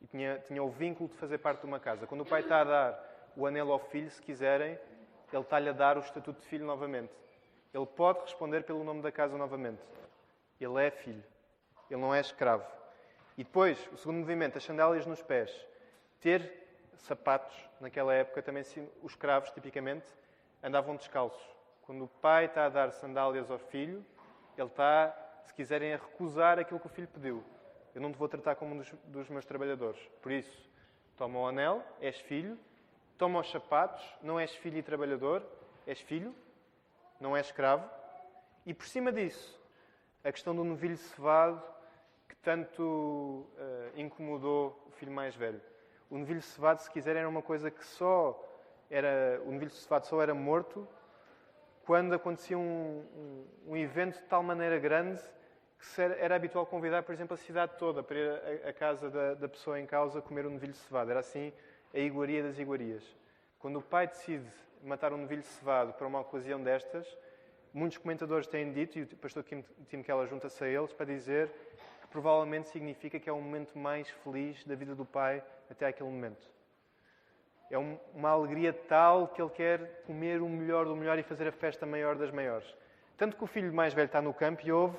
[0.00, 2.04] E tinha, tinha o vínculo de fazer parte de uma casa.
[2.04, 4.76] Quando o pai está a dar o anel ao filho, se quiserem,
[5.32, 7.12] ele está-lhe a dar o estatuto de filho novamente.
[7.72, 9.80] Ele pode responder pelo nome da casa novamente.
[10.60, 11.22] Ele é filho.
[11.88, 12.66] Ele não é escravo.
[13.38, 15.50] E depois, o segundo movimento, as sandálias nos pés.
[16.20, 16.52] Ter
[16.96, 18.64] sapatos, naquela época também
[19.02, 20.06] os escravos, tipicamente,
[20.60, 21.61] andavam descalços.
[21.82, 24.04] Quando o pai está a dar sandálias ao filho,
[24.56, 25.14] ele está,
[25.44, 27.44] se quiserem, a recusar aquilo que o filho pediu.
[27.94, 30.00] Eu não te vou tratar como um dos, dos meus trabalhadores.
[30.22, 30.70] Por isso,
[31.16, 32.58] toma o anel, és filho,
[33.18, 35.44] toma os sapatos, não és filho e trabalhador,
[35.86, 36.34] és filho,
[37.20, 37.88] não és escravo.
[38.64, 39.60] E por cima disso,
[40.24, 41.62] a questão do novilho cevado
[42.28, 45.60] que tanto uh, incomodou o filho mais velho.
[46.08, 48.40] O novilho cevado, se quiser, era uma coisa que só
[48.88, 50.88] era, o novilho cevado só era morto
[51.84, 55.20] quando acontecia um, um, um, evento de tal maneira grande
[55.78, 59.48] que era habitual convidar, por exemplo, a cidade toda para ir à casa da, da,
[59.48, 61.10] pessoa em causa comer um novilho cevado.
[61.10, 61.52] Era assim
[61.92, 63.02] a iguaria das iguarias.
[63.58, 64.46] Quando o pai decide
[64.82, 67.06] matar um novilho cevado para uma ocasião destas,
[67.74, 69.44] muitos comentadores têm dito, e o pastor
[69.88, 71.48] Tim Keller junta-se a eles, para dizer
[72.00, 76.08] que provavelmente significa que é o momento mais feliz da vida do pai até aquele
[76.08, 76.48] momento.
[77.72, 81.52] É uma alegria tal que ele quer comer o melhor do melhor e fazer a
[81.52, 82.66] festa maior das maiores.
[83.16, 84.98] Tanto que o filho mais velho está no campo e ouve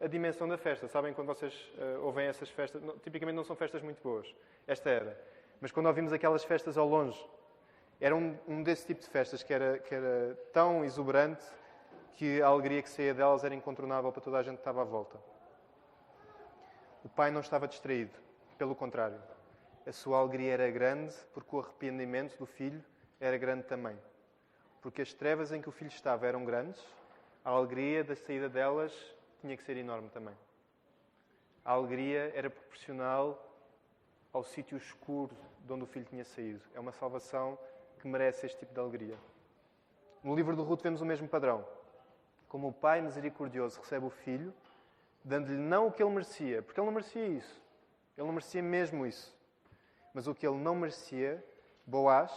[0.00, 0.88] a dimensão da festa.
[0.88, 2.82] Sabem quando vocês uh, ouvem essas festas?
[2.82, 4.26] Não, tipicamente não são festas muito boas.
[4.66, 5.16] Esta era.
[5.60, 7.24] Mas quando ouvimos aquelas festas ao longe,
[8.00, 11.44] era um, um desse tipo de festas que era, que era tão exuberante
[12.16, 14.84] que a alegria que saía delas era incontornável para toda a gente que estava à
[14.84, 15.20] volta.
[17.04, 18.18] O pai não estava distraído,
[18.58, 19.20] pelo contrário
[19.86, 22.82] a sua alegria era grande, porque o arrependimento do filho
[23.20, 23.98] era grande também.
[24.80, 26.80] Porque as trevas em que o filho estava eram grandes,
[27.44, 28.92] a alegria da saída delas
[29.40, 30.34] tinha que ser enorme também.
[31.64, 33.48] A alegria era proporcional
[34.32, 36.60] ao sítio escuro de onde o filho tinha saído.
[36.74, 37.58] É uma salvação
[38.00, 39.18] que merece este tipo de alegria.
[40.22, 41.66] No livro do Ruth vemos o mesmo padrão.
[42.48, 44.54] Como o pai misericordioso recebe o filho,
[45.24, 47.60] dando-lhe não o que ele merecia, porque ele não merecia isso.
[48.16, 49.41] Ele não merecia mesmo isso
[50.14, 51.44] mas o que ele não merecia,
[51.86, 52.32] Boaz,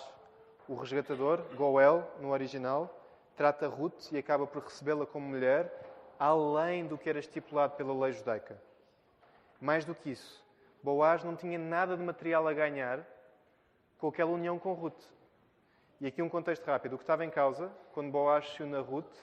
[0.68, 2.90] o resgatador, Goel, no original,
[3.36, 5.72] trata Ruth e acaba por recebê-la como mulher,
[6.18, 8.60] além do que era estipulado pela lei judaica.
[9.60, 10.44] Mais do que isso,
[10.82, 13.06] Boaz não tinha nada de material a ganhar
[13.98, 15.02] com aquela união com Ruth.
[16.00, 16.94] E aqui um contexto rápido.
[16.94, 19.16] O que estava em causa, quando Boaz se une a Ruth,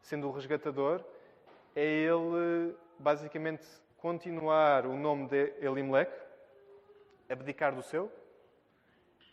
[0.00, 1.04] sendo o resgatador,
[1.74, 3.66] é ele basicamente
[3.98, 6.10] continuar o nome de Elimelech,
[7.28, 8.10] abdicar do seu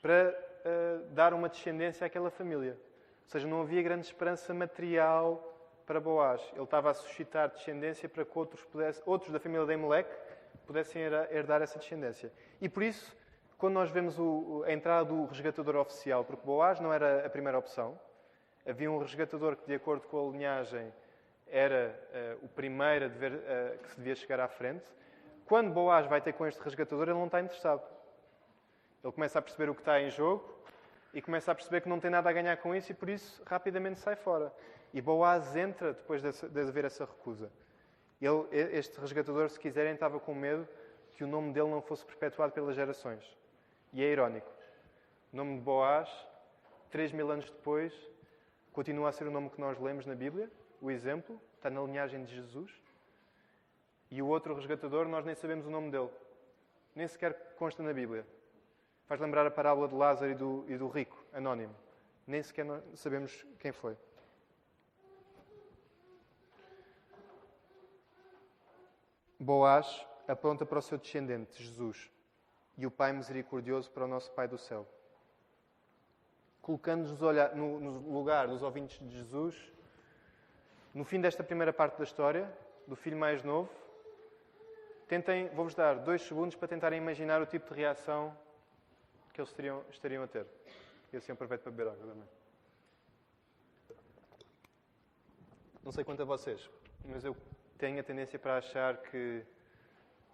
[0.01, 2.77] para uh, dar uma descendência àquela família.
[3.23, 5.49] Ou seja, não havia grande esperança material
[5.86, 6.41] para Boaz.
[6.53, 10.10] Ele estava a suscitar descendência para que outros, pudesse, outros da família de Emelec
[10.65, 12.32] pudessem herdar essa descendência.
[12.62, 13.15] E por isso,
[13.58, 17.58] quando nós vemos o, a entrada do resgatador oficial, porque Boaz não era a primeira
[17.58, 17.99] opção,
[18.65, 20.93] havia um resgatador que, de acordo com a linhagem,
[21.47, 21.97] era
[22.41, 24.84] uh, o primeiro a dever, uh, que se devia chegar à frente.
[25.45, 27.84] Quando Boaz vai ter com este resgatador, ele não está interessado.
[29.03, 30.43] Ele começa a perceber o que está em jogo
[31.13, 33.41] e começa a perceber que não tem nada a ganhar com isso e por isso
[33.45, 34.53] rapidamente sai fora.
[34.93, 37.51] E Boaz entra depois de, haver essa recusa.
[38.21, 40.67] Ele, este resgatador, se quiserem, estava com medo
[41.15, 43.23] que o nome dele não fosse perpetuado pelas gerações.
[43.91, 44.49] E é irónico.
[45.32, 46.10] O nome de Boaz,
[46.89, 47.93] três mil anos depois,
[48.71, 50.49] continua a ser o nome que nós lemos na Bíblia,
[50.82, 52.71] o exemplo, está na linhagem de Jesus.
[54.13, 56.12] E o outro resgatador, nós nem sabemos o nome dele.
[56.93, 58.23] Nem sequer consta na Bíblia.
[59.08, 61.76] Faz lembrar a parábola de Lázaro e do, e do rico, anónimo.
[62.28, 63.97] Nem sequer sabemos quem foi.
[69.39, 72.12] Boaz aponta para o seu descendente, Jesus,
[72.78, 74.88] e o Pai misericordioso para o nosso Pai do céu.
[76.62, 77.19] Colocando-nos
[77.56, 79.73] no, no lugar dos ouvintes de Jesus,
[80.93, 82.47] no fim desta primeira parte da história,
[82.86, 83.83] do filho mais novo,
[85.08, 88.36] tentem, vou-vos dar dois segundos para tentarem imaginar o tipo de reação
[89.34, 90.46] que eles teriam, estariam a ter.
[91.12, 92.30] E assim aproveito para beber água também.
[95.84, 96.70] Não sei quanto a vocês,
[97.06, 97.36] mas eu
[97.78, 99.44] tenho a tendência para achar que,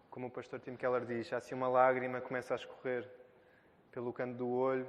[0.10, 3.10] como o pastor Tim Keller diz, assim uma lágrima começa a escorrer
[3.92, 4.88] pelo canto do olho,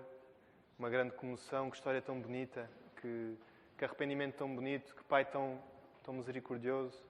[0.78, 2.68] uma grande comoção, que história tão bonita,
[3.00, 3.38] que
[3.80, 5.58] que arrependimento tão bonito, que Pai tão,
[6.02, 7.02] tão misericordioso.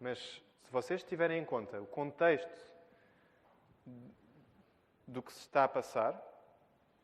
[0.00, 0.40] Mas
[0.72, 2.64] vocês tiverem em conta o contexto
[5.06, 6.18] do que se está a passar,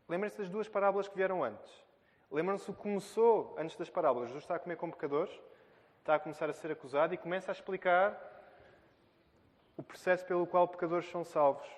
[0.08, 1.70] lembrem-se das duas parábolas que vieram antes.
[2.30, 4.28] Lembram-se o que começou antes das parábolas.
[4.28, 5.30] Jesus está a comer com pecadores,
[5.98, 8.18] está a começar a ser acusado e começa a explicar
[9.76, 11.68] o processo pelo qual pecadores são salvos.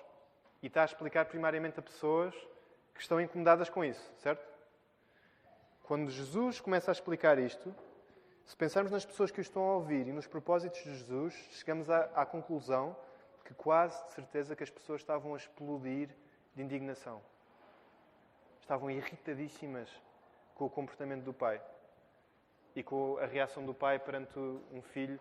[0.63, 2.33] E está a explicar primariamente a pessoas
[2.95, 4.47] que estão incomodadas com isso, certo?
[5.83, 7.75] Quando Jesus começa a explicar isto,
[8.45, 11.89] se pensarmos nas pessoas que o estão a ouvir e nos propósitos de Jesus, chegamos
[11.89, 12.95] à, à conclusão
[13.45, 16.09] que quase de certeza que as pessoas estavam a explodir
[16.55, 17.21] de indignação.
[18.61, 19.89] Estavam irritadíssimas
[20.55, 21.61] com o comportamento do pai
[22.75, 25.19] e com a reação do pai perante um filho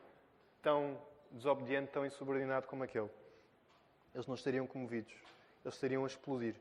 [0.62, 3.10] tão desobediente, tão insubordinado como aquele.
[4.14, 5.12] Eles não estariam comovidos,
[5.64, 6.54] eles estariam a explodir.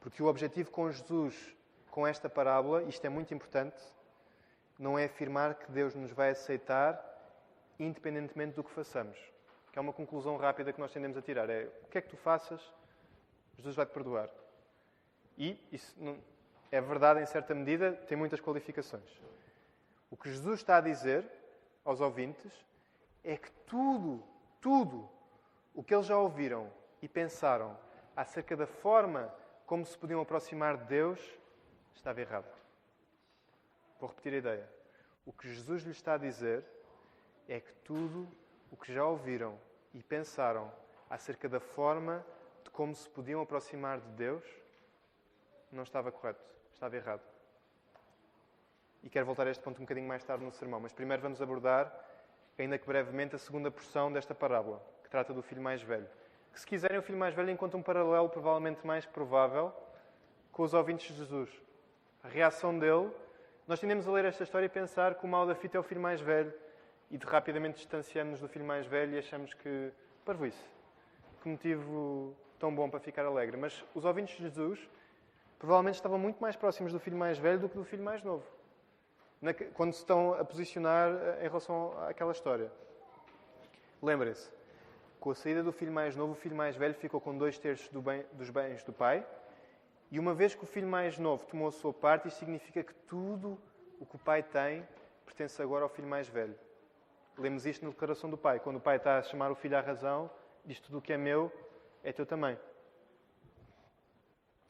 [0.00, 1.54] Porque o objetivo com Jesus
[1.90, 3.76] com esta parábola, isto é muito importante,
[4.80, 7.06] não é afirmar que Deus nos vai aceitar
[7.78, 9.18] independentemente do que façamos.
[9.70, 11.48] Que é uma conclusão rápida que nós tendemos a tirar.
[11.50, 12.60] É o que é que tu faças,
[13.56, 14.30] Jesus vai te perdoar.
[15.36, 16.18] E isso não,
[16.72, 19.20] é verdade em certa medida, tem muitas qualificações.
[20.10, 21.24] O que Jesus está a dizer
[21.84, 22.52] aos ouvintes
[23.22, 24.24] é que tudo,
[24.60, 25.08] tudo
[25.74, 27.76] o que eles já ouviram e pensaram
[28.16, 29.32] acerca da forma
[29.66, 31.20] como se podiam aproximar de Deus
[31.94, 32.59] estava errado.
[34.00, 34.68] Vou repetir a ideia.
[35.26, 36.64] O que Jesus lhe está a dizer
[37.46, 38.26] é que tudo
[38.70, 39.58] o que já ouviram
[39.92, 40.72] e pensaram
[41.08, 42.24] acerca da forma
[42.64, 44.44] de como se podiam aproximar de Deus
[45.70, 47.22] não estava correto, estava errado.
[49.02, 51.40] E quero voltar a este ponto um bocadinho mais tarde no sermão, mas primeiro vamos
[51.40, 51.92] abordar,
[52.58, 56.08] ainda que brevemente, a segunda porção desta parábola, que trata do filho mais velho.
[56.52, 59.72] Que, se quiserem, o filho mais velho encontra um paralelo provavelmente mais provável
[60.52, 61.50] com os ouvintes de Jesus
[62.22, 63.10] a reação dele,
[63.70, 65.82] nós tendemos a ler esta história e pensar que o mal da fita é o
[65.84, 66.52] filho mais velho
[67.08, 69.92] e de rapidamente distanciamos do filho mais velho e achamos que,
[70.48, 70.68] isso,
[71.40, 73.56] que motivo tão bom para ficar alegre.
[73.56, 74.90] Mas os ouvintes de Jesus
[75.56, 78.44] provavelmente estavam muito mais próximos do filho mais velho do que do filho mais novo,
[79.74, 82.72] quando se estão a posicionar eh, em relação àquela história.
[84.02, 84.50] Lembrem-se,
[85.20, 87.88] com a saída do filho mais novo, o filho mais velho ficou com dois terços
[87.90, 89.24] do bem, dos bens do pai
[90.10, 92.94] e uma vez que o filho mais novo tomou a sua parte, isso significa que
[93.06, 93.58] tudo
[94.00, 94.86] o que o pai tem
[95.24, 96.58] pertence agora ao filho mais velho.
[97.38, 98.58] Lemos isto na declaração do pai.
[98.58, 100.28] Quando o pai está a chamar o filho à razão,
[100.64, 101.52] diz tudo o que é meu
[102.02, 102.58] é teu também.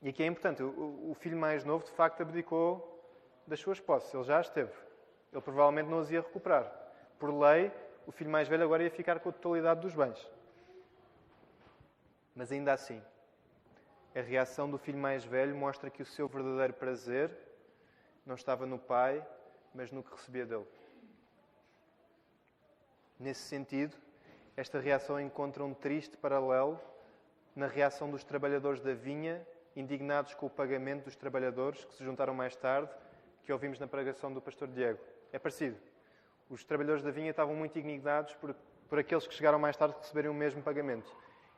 [0.02, 2.86] E aqui é importante, o, filho mais novo de facto abdicou
[3.46, 4.72] das suas posses, ele já esteve.
[5.32, 6.72] Ele provavelmente não as ia recuperar.
[7.18, 7.70] Por lei,
[8.06, 10.30] o filho mais velho agora ia ficar com a totalidade dos bens.
[12.34, 13.02] Mas ainda assim,
[14.14, 17.30] a reação do filho mais velho mostra que o seu verdadeiro prazer
[18.26, 19.24] não estava no pai,
[19.74, 20.66] mas no que recebia dele.
[23.18, 23.96] Nesse sentido,
[24.56, 26.80] esta reação encontra um triste paralelo
[27.54, 29.46] na reação dos trabalhadores da vinha,
[29.76, 32.90] indignados com o pagamento dos trabalhadores que se juntaram mais tarde,
[33.44, 34.98] que ouvimos na pregação do pastor Diego.
[35.32, 35.76] É parecido.
[36.48, 38.54] Os trabalhadores da vinha estavam muito indignados por,
[38.88, 41.14] por aqueles que chegaram mais tarde receberem o mesmo pagamento.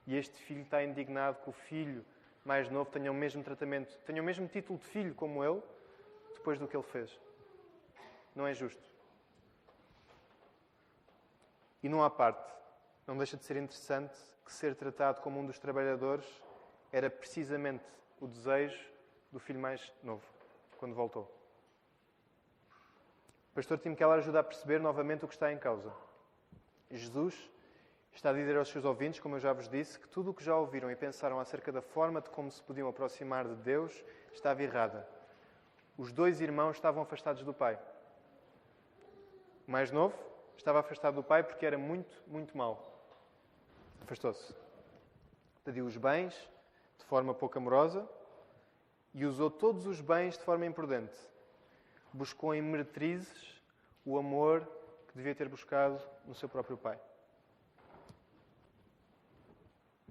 [0.06, 2.04] E este filho está indignado com o filho
[2.44, 5.62] mais novo tenha o mesmo tratamento, tenha o mesmo título de filho como ele,
[6.34, 7.18] depois do que ele fez.
[8.34, 8.82] Não é justo.
[11.82, 12.52] E não há parte,
[13.06, 16.26] não deixa de ser interessante que ser tratado como um dos trabalhadores
[16.92, 17.84] era precisamente
[18.20, 18.78] o desejo
[19.30, 20.24] do filho mais novo,
[20.78, 21.22] quando voltou.
[23.50, 25.92] O pastor Tim Keller ajuda a perceber novamente o que está em causa.
[26.90, 27.50] Jesus
[28.12, 30.44] está a dizer aos seus ouvintes, como eu já vos disse, que tudo o que
[30.44, 34.62] já ouviram e pensaram acerca da forma de como se podiam aproximar de Deus estava
[34.62, 35.08] errada.
[35.96, 37.78] Os dois irmãos estavam afastados do pai.
[39.66, 40.16] O mais novo
[40.56, 42.92] estava afastado do pai porque era muito, muito mau.
[44.02, 44.54] Afastou-se.
[45.64, 46.34] Pediu os bens
[46.98, 48.08] de forma pouco amorosa
[49.14, 51.16] e usou todos os bens de forma imprudente.
[52.12, 53.62] Buscou em meretrizes
[54.04, 54.66] o amor
[55.08, 56.98] que devia ter buscado no seu próprio pai.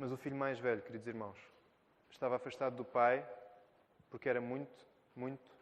[0.01, 1.37] Mas o filho mais velho, queridos irmãos,
[2.09, 3.23] estava afastado do pai
[4.09, 4.83] porque era muito,
[5.15, 5.55] muito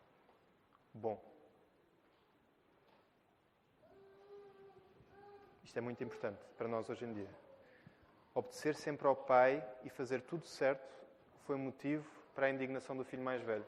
[0.93, 1.21] bom.
[5.61, 7.29] Isto é muito importante para nós hoje em dia.
[8.33, 10.89] Obedecer sempre ao pai e fazer tudo certo
[11.45, 13.65] foi motivo para a indignação do filho mais velho.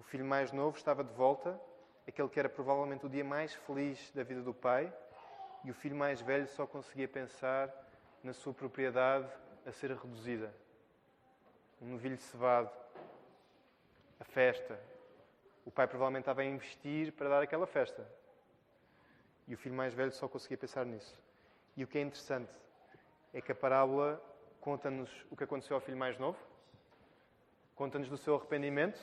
[0.00, 1.60] O filho mais novo estava de volta,
[2.08, 4.92] aquele que era provavelmente o dia mais feliz da vida do pai,
[5.62, 7.88] e o filho mais velho só conseguia pensar
[8.22, 9.28] na sua propriedade
[9.66, 10.54] a ser reduzida.
[11.80, 12.70] Um novilho cevado,
[14.18, 14.78] a festa.
[15.64, 18.06] O pai provavelmente estava a investir para dar aquela festa.
[19.48, 21.18] E o filho mais velho só conseguia pensar nisso.
[21.76, 22.52] E o que é interessante
[23.32, 24.22] é que a parábola
[24.60, 26.38] conta-nos o que aconteceu ao filho mais novo,
[27.74, 29.00] conta-nos do seu arrependimento,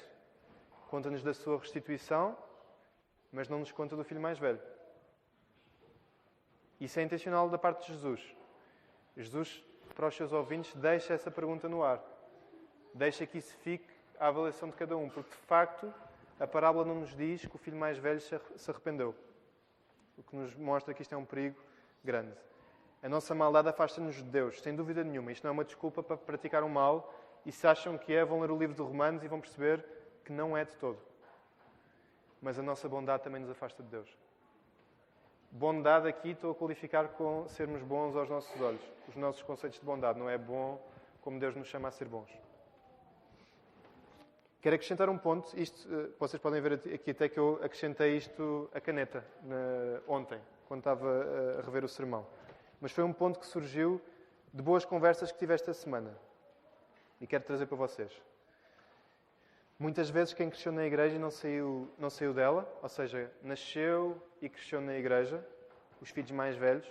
[0.90, 2.38] conta-nos da sua restituição,
[3.32, 4.62] mas não nos conta do filho mais velho.
[6.80, 8.37] Isso é intencional da parte de Jesus.
[9.18, 9.66] Jesus,
[9.96, 12.00] para os seus ouvintes, deixa essa pergunta no ar.
[12.94, 13.90] Deixa que isso fique
[14.20, 15.92] à avaliação de cada um, porque de facto
[16.40, 19.16] a parábola não nos diz que o filho mais velho se arrependeu.
[20.16, 21.60] O que nos mostra que isto é um perigo
[22.04, 22.38] grande.
[23.02, 25.32] A nossa maldade afasta-nos de Deus, sem dúvida nenhuma.
[25.32, 27.14] Isto não é uma desculpa para praticar o mal.
[27.44, 29.84] E se acham que é, vão ler o livro de Romanos e vão perceber
[30.24, 31.00] que não é de todo.
[32.40, 34.16] Mas a nossa bondade também nos afasta de Deus.
[35.52, 38.82] Bondade aqui estou a qualificar com sermos bons aos nossos olhos.
[39.08, 40.20] Os nossos conceitos de bondade.
[40.20, 40.80] Não é bom
[41.22, 42.30] como Deus nos chama a ser bons.
[44.62, 45.58] Quero acrescentar um ponto.
[45.58, 50.40] Isto, eh, vocês podem ver aqui até que eu acrescentei isto a caneta na, ontem,
[50.68, 52.26] quando estava a rever o sermão.
[52.82, 54.02] Mas foi um ponto que surgiu
[54.54, 56.18] de boas conversas que tive esta semana.
[57.22, 58.12] E quero trazer para vocês.
[59.80, 64.50] Muitas vezes quem cresceu na igreja não saiu, não saiu dela, ou seja, nasceu e
[64.50, 65.46] cresceu na igreja,
[66.02, 66.88] os filhos mais velhos,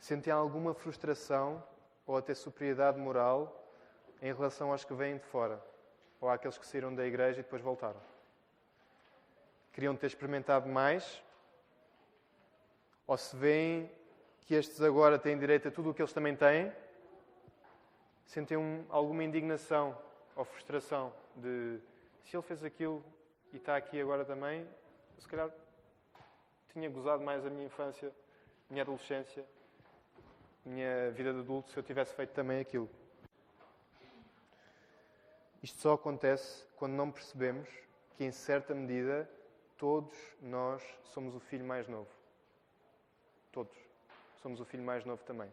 [0.00, 1.62] sentem alguma frustração
[2.04, 3.70] ou até superioridade moral
[4.20, 5.64] em relação aos que vêm de fora,
[6.20, 8.00] ou àqueles que saíram da igreja e depois voltaram.
[9.72, 11.22] Queriam ter experimentado mais,
[13.06, 13.88] ou se veem
[14.40, 16.72] que estes agora têm direito a tudo o que eles também têm,
[18.26, 19.96] sentem um, alguma indignação
[20.36, 21.78] ou frustração de
[22.22, 23.04] se ele fez aquilo
[23.52, 24.66] e está aqui agora também,
[25.18, 25.50] se calhar
[26.72, 28.12] tinha gozado mais a minha infância,
[28.68, 29.44] minha adolescência,
[30.64, 32.88] minha vida de adulto se eu tivesse feito também aquilo.
[35.62, 37.68] Isto só acontece quando não percebemos
[38.16, 39.30] que, em certa medida,
[39.78, 42.10] todos nós somos o filho mais novo.
[43.50, 43.76] Todos.
[44.42, 45.50] Somos o filho mais novo também.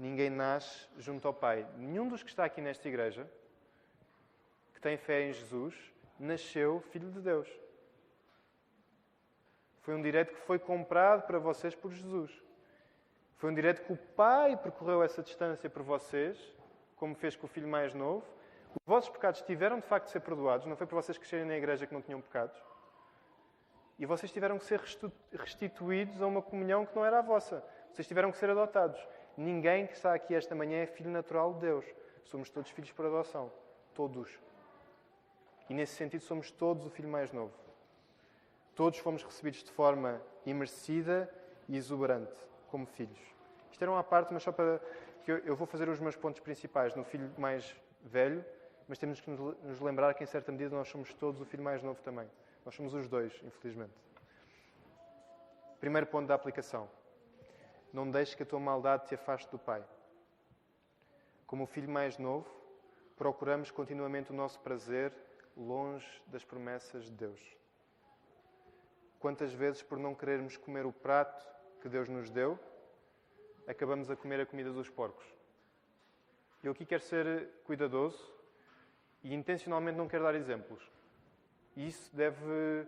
[0.00, 1.66] Ninguém nasce junto ao Pai.
[1.76, 3.30] Nenhum dos que está aqui nesta igreja
[4.72, 5.74] que tem fé em Jesus,
[6.18, 7.46] nasceu filho de Deus.
[9.82, 12.32] Foi um direito que foi comprado para vocês por Jesus.
[13.36, 16.38] Foi um direito que o Pai percorreu essa distância por vocês,
[16.96, 18.24] como fez com o filho mais novo.
[18.70, 21.58] Os vossos pecados tiveram de facto de ser perdoados, não foi por vocês crescerem na
[21.58, 22.56] igreja que não tinham pecados.
[23.98, 24.80] E vocês tiveram que ser
[25.34, 27.62] restituídos a uma comunhão que não era a vossa.
[27.92, 28.98] Vocês tiveram que ser adotados.
[29.36, 31.84] Ninguém que está aqui esta manhã é filho natural de Deus.
[32.24, 33.50] Somos todos filhos por adoção.
[33.94, 34.38] Todos.
[35.68, 37.52] E nesse sentido somos todos o filho mais novo.
[38.74, 41.32] Todos fomos recebidos de forma imerecida
[41.68, 42.32] e exuberante,
[42.68, 43.20] como filhos.
[43.70, 44.80] Isto era uma parte, mas só para
[45.24, 48.44] que eu, vou fazer os meus pontos principais no filho mais velho,
[48.88, 51.82] mas temos que nos lembrar que, em certa medida, nós somos todos o filho mais
[51.82, 52.28] novo também.
[52.64, 53.92] Nós somos os dois, infelizmente.
[55.78, 56.88] Primeiro ponto da aplicação.
[57.92, 59.84] Não deixes que a tua maldade te afaste do Pai.
[61.46, 62.48] Como o filho mais novo,
[63.16, 65.12] procuramos continuamente o nosso prazer
[65.56, 67.40] longe das promessas de Deus.
[69.18, 71.46] Quantas vezes, por não querermos comer o prato
[71.82, 72.58] que Deus nos deu,
[73.66, 75.26] acabamos a comer a comida dos porcos?
[76.62, 78.32] Eu aqui quero ser cuidadoso
[79.22, 80.82] e intencionalmente não quero dar exemplos.
[81.76, 82.86] Isso deve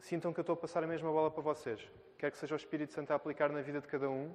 [0.00, 1.80] sintam que eu estou a passar a mesma bola para vocês.
[2.22, 4.32] Quer que seja o Espírito Santo a aplicar na vida de cada um.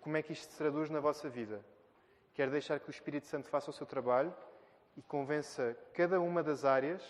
[0.00, 1.62] Como é que isto se traduz na vossa vida?
[2.32, 4.34] Quero deixar que o Espírito Santo faça o seu trabalho
[4.96, 7.02] e convença cada uma das áreas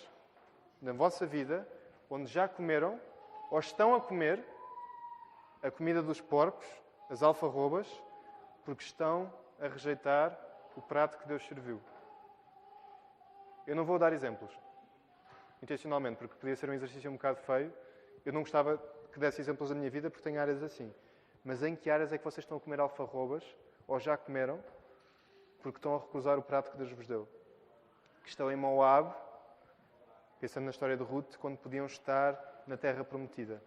[0.81, 1.65] na vossa vida
[2.09, 2.99] onde já comeram
[3.49, 4.43] ou estão a comer
[5.63, 6.67] a comida dos porcos,
[7.09, 7.87] as alfarrobas,
[8.65, 10.37] porque estão a rejeitar
[10.75, 11.81] o prato que Deus serviu.
[13.65, 14.51] Eu não vou dar exemplos,
[15.63, 17.73] intencionalmente, porque podia ser um exercício um bocado feio.
[18.25, 18.77] Eu não gostava
[19.17, 20.93] que desse exemplos da minha vida, porque tenho áreas assim.
[21.43, 23.43] Mas em que áreas é que vocês estão a comer alfarrobas,
[23.87, 24.63] ou já comeram,
[25.59, 27.27] porque estão a recusar o prato que Deus vos deu?
[28.21, 29.11] Que estão em Moab,
[30.39, 33.59] pensando na história de Ruth, quando podiam estar na terra prometida.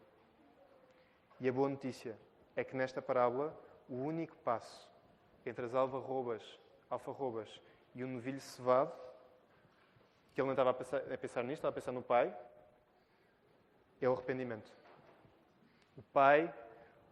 [1.41, 2.17] E a boa notícia
[2.55, 3.53] é que nesta parábola,
[3.89, 4.89] o único passo
[5.45, 7.61] entre as alfarrobas, alfarrobas
[7.93, 8.93] e o novilho cevado,
[10.33, 12.33] que ele não estava a pensar, a pensar nisto, estava a pensar no pai,
[14.01, 14.79] é o arrependimento.
[16.01, 16.51] O pai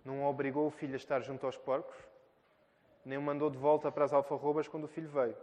[0.02, 1.94] não obrigou o filho a estar junto aos porcos,
[3.04, 5.36] nem o mandou de volta para as alfarrobas quando o filho veio.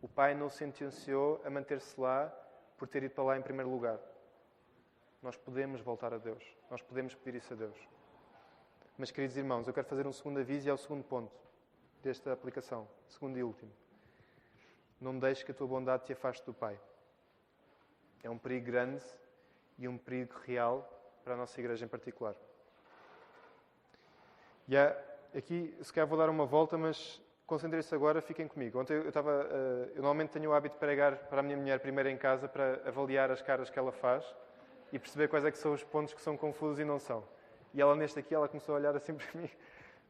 [0.00, 2.32] O pai não o sentenciou a manter-se lá
[2.76, 3.98] por ter ido para lá em primeiro lugar.
[5.20, 6.44] Nós podemos voltar a Deus.
[6.70, 7.76] Nós podemos pedir isso a Deus.
[8.96, 11.34] Mas, queridos irmãos, eu quero fazer um segundo aviso e é o segundo ponto
[12.04, 12.86] desta aplicação.
[13.08, 13.72] Segundo e último.
[15.00, 16.78] Não deixes que a tua bondade te afaste do Pai.
[18.22, 19.04] É um perigo grande
[19.76, 22.34] e um perigo real para a nossa igreja em particular.
[24.66, 24.96] E há,
[25.34, 28.78] aqui, se calhar vou dar uma volta, mas concentrem-se agora, fiquem comigo.
[28.78, 29.48] Ontem eu estava.
[29.50, 32.46] Eh, eu normalmente tenho o hábito de pregar para a minha mulher primeiro em casa
[32.46, 34.22] para avaliar as caras que ela faz
[34.92, 37.24] e perceber quais é que são os pontos que são confusos e não são.
[37.72, 39.50] E ela neste aqui, ela começou a olhar assim para mim,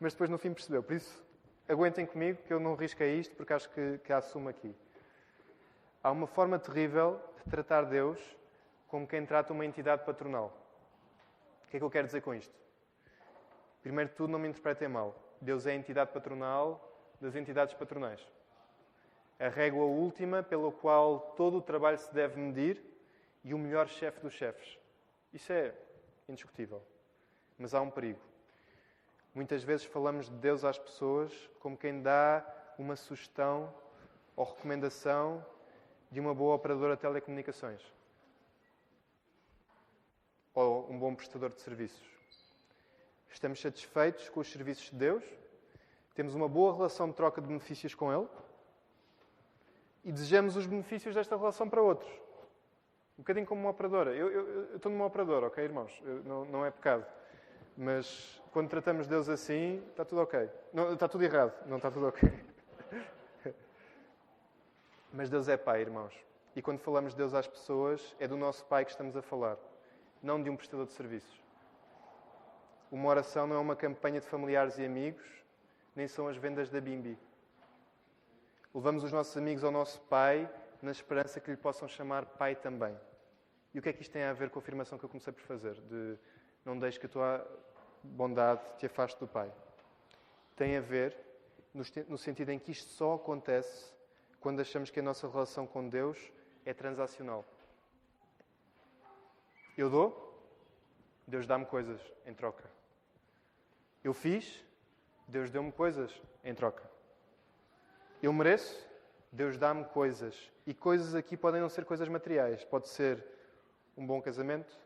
[0.01, 0.83] mas depois no fim percebeu.
[0.83, 1.25] Por isso,
[1.69, 4.75] aguentem comigo que eu não risquei isto porque acho que, que a assumo aqui.
[6.03, 8.19] Há uma forma terrível de tratar Deus
[8.89, 10.53] como quem trata uma entidade patronal.
[11.69, 12.55] O que é que eu quero dizer com isto?
[13.83, 15.15] Primeiro de tudo, não me interpretem mal.
[15.39, 16.83] Deus é a entidade patronal
[17.21, 18.27] das entidades patronais.
[19.39, 22.83] A régua última pela qual todo o trabalho se deve medir
[23.45, 24.79] e o melhor chefe dos chefes.
[25.31, 25.75] Isso é
[26.27, 26.83] indiscutível.
[27.59, 28.21] Mas há um perigo.
[29.35, 32.47] Muitas vezes falamos de Deus às pessoas como quem dá
[32.79, 33.75] uma sugestão
[34.35, 35.45] ou recomendação
[36.11, 37.98] de uma boa operadora de telecomunicações
[40.59, 42.03] ou um bom prestador de serviços.
[43.31, 45.25] Estamos satisfeitos com os serviços de Deus,
[46.17, 48.27] temos uma boa relação de troca de benefícios com Ele
[50.05, 52.11] e desejamos os benefícios desta relação para outros.
[53.17, 54.13] Um bocadinho como uma operadora.
[54.13, 56.03] Eu, eu, eu estou numa operadora, ok, irmãos?
[56.05, 57.07] Eu, não, não é pecado.
[57.77, 60.51] Mas quando tratamos Deus assim, está tudo ok.
[60.73, 62.29] Não, está tudo errado, não está tudo ok.
[65.13, 66.15] Mas Deus é Pai, irmãos.
[66.57, 69.57] E quando falamos de Deus às pessoas, é do nosso Pai que estamos a falar,
[70.23, 71.43] não de um prestador de serviços.
[72.91, 75.27] Uma oração não é uma campanha de familiares e amigos,
[75.95, 77.19] nem são as vendas da Bimbi.
[78.75, 80.49] Levamos os nossos amigos ao nosso Pai
[80.81, 82.97] na esperança que lhe possam chamar Pai também.
[83.75, 85.33] E o que é que isto tem a ver com a afirmação que eu comecei
[85.33, 85.75] por fazer?
[85.83, 86.17] De
[86.65, 87.61] não deixes que a tua
[88.03, 89.53] bondade te afaste do Pai.
[90.57, 91.17] Tem a ver
[92.09, 93.93] no sentido em que isto só acontece
[94.41, 96.19] quando achamos que a nossa relação com Deus
[96.65, 97.45] é transacional.
[99.79, 100.37] Eu dou,
[101.25, 102.69] Deus dá-me coisas em troca.
[104.03, 104.65] Eu fiz,
[105.29, 106.83] Deus deu-me coisas em troca.
[108.21, 108.85] Eu mereço,
[109.31, 110.51] Deus dá-me coisas.
[110.67, 112.65] E coisas aqui podem não ser coisas materiais.
[112.65, 113.25] Pode ser
[113.97, 114.77] um bom casamento,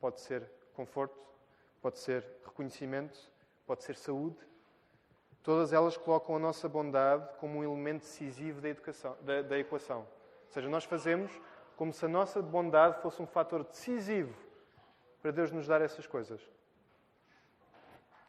[0.00, 1.20] pode ser conforto,
[1.82, 3.30] pode ser reconhecimento,
[3.66, 4.38] pode ser saúde.
[5.42, 9.98] Todas elas colocam a nossa bondade como um elemento decisivo da, educação, da, da equação.
[10.46, 11.30] Ou seja, nós fazemos
[11.80, 14.36] como se a nossa bondade fosse um fator decisivo
[15.22, 16.46] para Deus nos dar essas coisas.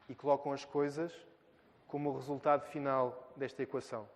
[0.08, 1.14] E colocam as coisas
[1.86, 4.08] como o resultado final desta equação.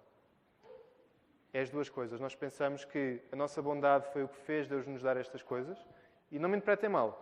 [1.51, 2.17] É as duas coisas.
[2.17, 5.85] Nós pensamos que a nossa bondade foi o que fez Deus nos dar estas coisas.
[6.31, 7.21] E não me interpretem mal.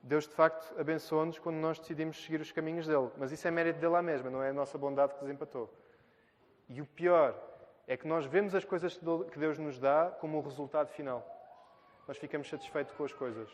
[0.00, 3.10] Deus, de facto, abençoa-nos quando nós decidimos seguir os caminhos dele.
[3.16, 5.68] Mas isso é mérito dele à mesma, não é a nossa bondade que desempatou.
[6.68, 7.34] E o pior
[7.88, 11.34] é que nós vemos as coisas que Deus nos dá como o resultado final.
[12.08, 13.50] Nós ficamos satisfeitos com as coisas.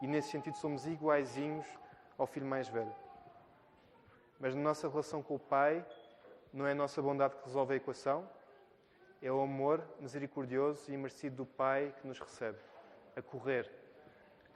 [0.00, 1.66] E nesse sentido somos iguaizinhos
[2.16, 2.94] ao filho mais velho.
[4.40, 5.84] Mas na nossa relação com o Pai,
[6.50, 8.26] não é a nossa bondade que resolve a equação,
[9.20, 12.58] é o amor misericordioso e merecido do Pai que nos recebe,
[13.14, 13.70] a correr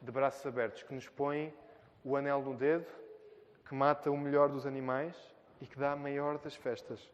[0.00, 1.54] de braços abertos, que nos põe
[2.02, 2.86] o anel no dedo,
[3.68, 5.14] que mata o melhor dos animais
[5.60, 7.10] e que dá a maior das festas,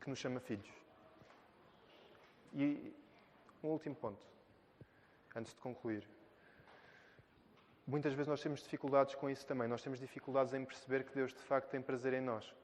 [0.00, 0.70] que nos chama filhos.
[2.54, 2.94] E
[3.66, 4.20] um último ponto,
[5.34, 6.08] antes de concluir.
[7.86, 9.68] muitas vezes nós temos dificuldades com isso também.
[9.68, 12.54] Nós temos dificuldades em perceber que Deus de facto tem prazer em nós.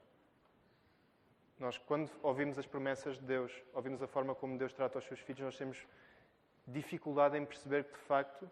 [1.59, 5.19] Nós, quando ouvimos as promessas de Deus, ouvimos a forma como Deus trata os seus
[5.19, 5.85] filhos, nós temos
[6.67, 8.49] dificuldade em perceber que de facto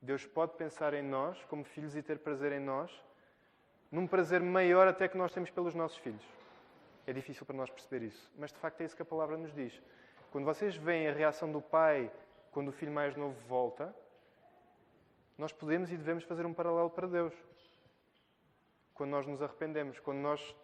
[0.00, 2.92] Deus pode pensar em nós como filhos e ter prazer em nós,
[3.90, 6.24] num prazer maior até que nós temos pelos nossos filhos.
[7.06, 9.52] É difícil para nós perceber isso, mas de facto é isso que a palavra nos
[9.54, 9.80] diz.
[10.36, 12.12] Quando vocês veem a reação do pai
[12.52, 13.96] quando o filho mais novo volta,
[15.38, 17.32] nós podemos e devemos fazer um paralelo para Deus.
[18.92, 20.54] Quando nós nos arrependemos, quando nós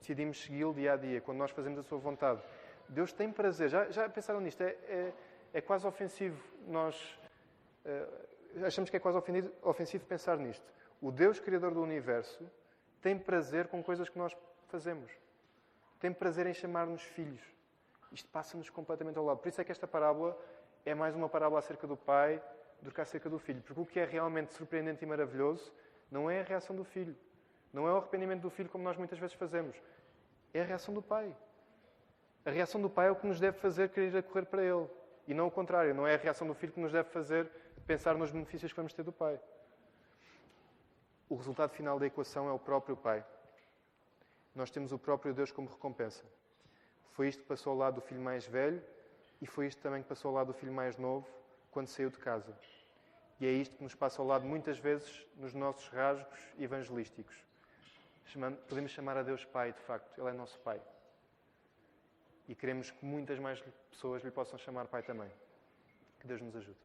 [0.00, 2.42] decidimos segui-lo dia a dia, quando nós fazemos a sua vontade.
[2.88, 3.68] Deus tem prazer.
[3.68, 4.62] Já, já pensaram nisto?
[4.62, 5.12] É, é,
[5.52, 7.20] é quase ofensivo nós.
[7.84, 8.08] É,
[8.64, 10.64] achamos que é quase ofensivo, ofensivo pensar nisto.
[11.02, 12.50] O Deus Criador do Universo
[13.02, 14.34] tem prazer com coisas que nós
[14.68, 15.12] fazemos.
[16.00, 17.55] Tem prazer em chamar-nos filhos.
[18.16, 19.40] Isto passa-nos completamente ao lado.
[19.40, 20.34] Por isso é que esta parábola
[20.86, 22.42] é mais uma parábola acerca do pai
[22.80, 23.60] do que acerca do filho.
[23.60, 25.70] Porque o que é realmente surpreendente e maravilhoso
[26.10, 27.14] não é a reação do filho.
[27.74, 29.76] Não é o arrependimento do filho como nós muitas vezes fazemos.
[30.54, 31.36] É a reação do pai.
[32.46, 34.88] A reação do pai é o que nos deve fazer querer correr para ele.
[35.28, 35.94] E não o contrário.
[35.94, 37.50] Não é a reação do filho que nos deve fazer
[37.86, 39.38] pensar nos benefícios que vamos ter do pai.
[41.28, 43.22] O resultado final da equação é o próprio pai.
[44.54, 46.24] Nós temos o próprio Deus como recompensa.
[47.16, 48.82] Foi isto que passou ao lado do filho mais velho
[49.40, 51.26] e foi isto também que passou ao lado do filho mais novo
[51.70, 52.54] quando saiu de casa.
[53.40, 57.34] E é isto que nos passa ao lado muitas vezes nos nossos rasgos evangelísticos.
[58.68, 60.78] podemos chamar a Deus Pai, de facto, Ele é nosso Pai.
[62.46, 65.30] E queremos que muitas mais pessoas lhe possam chamar Pai também.
[66.20, 66.78] Que Deus nos ajude.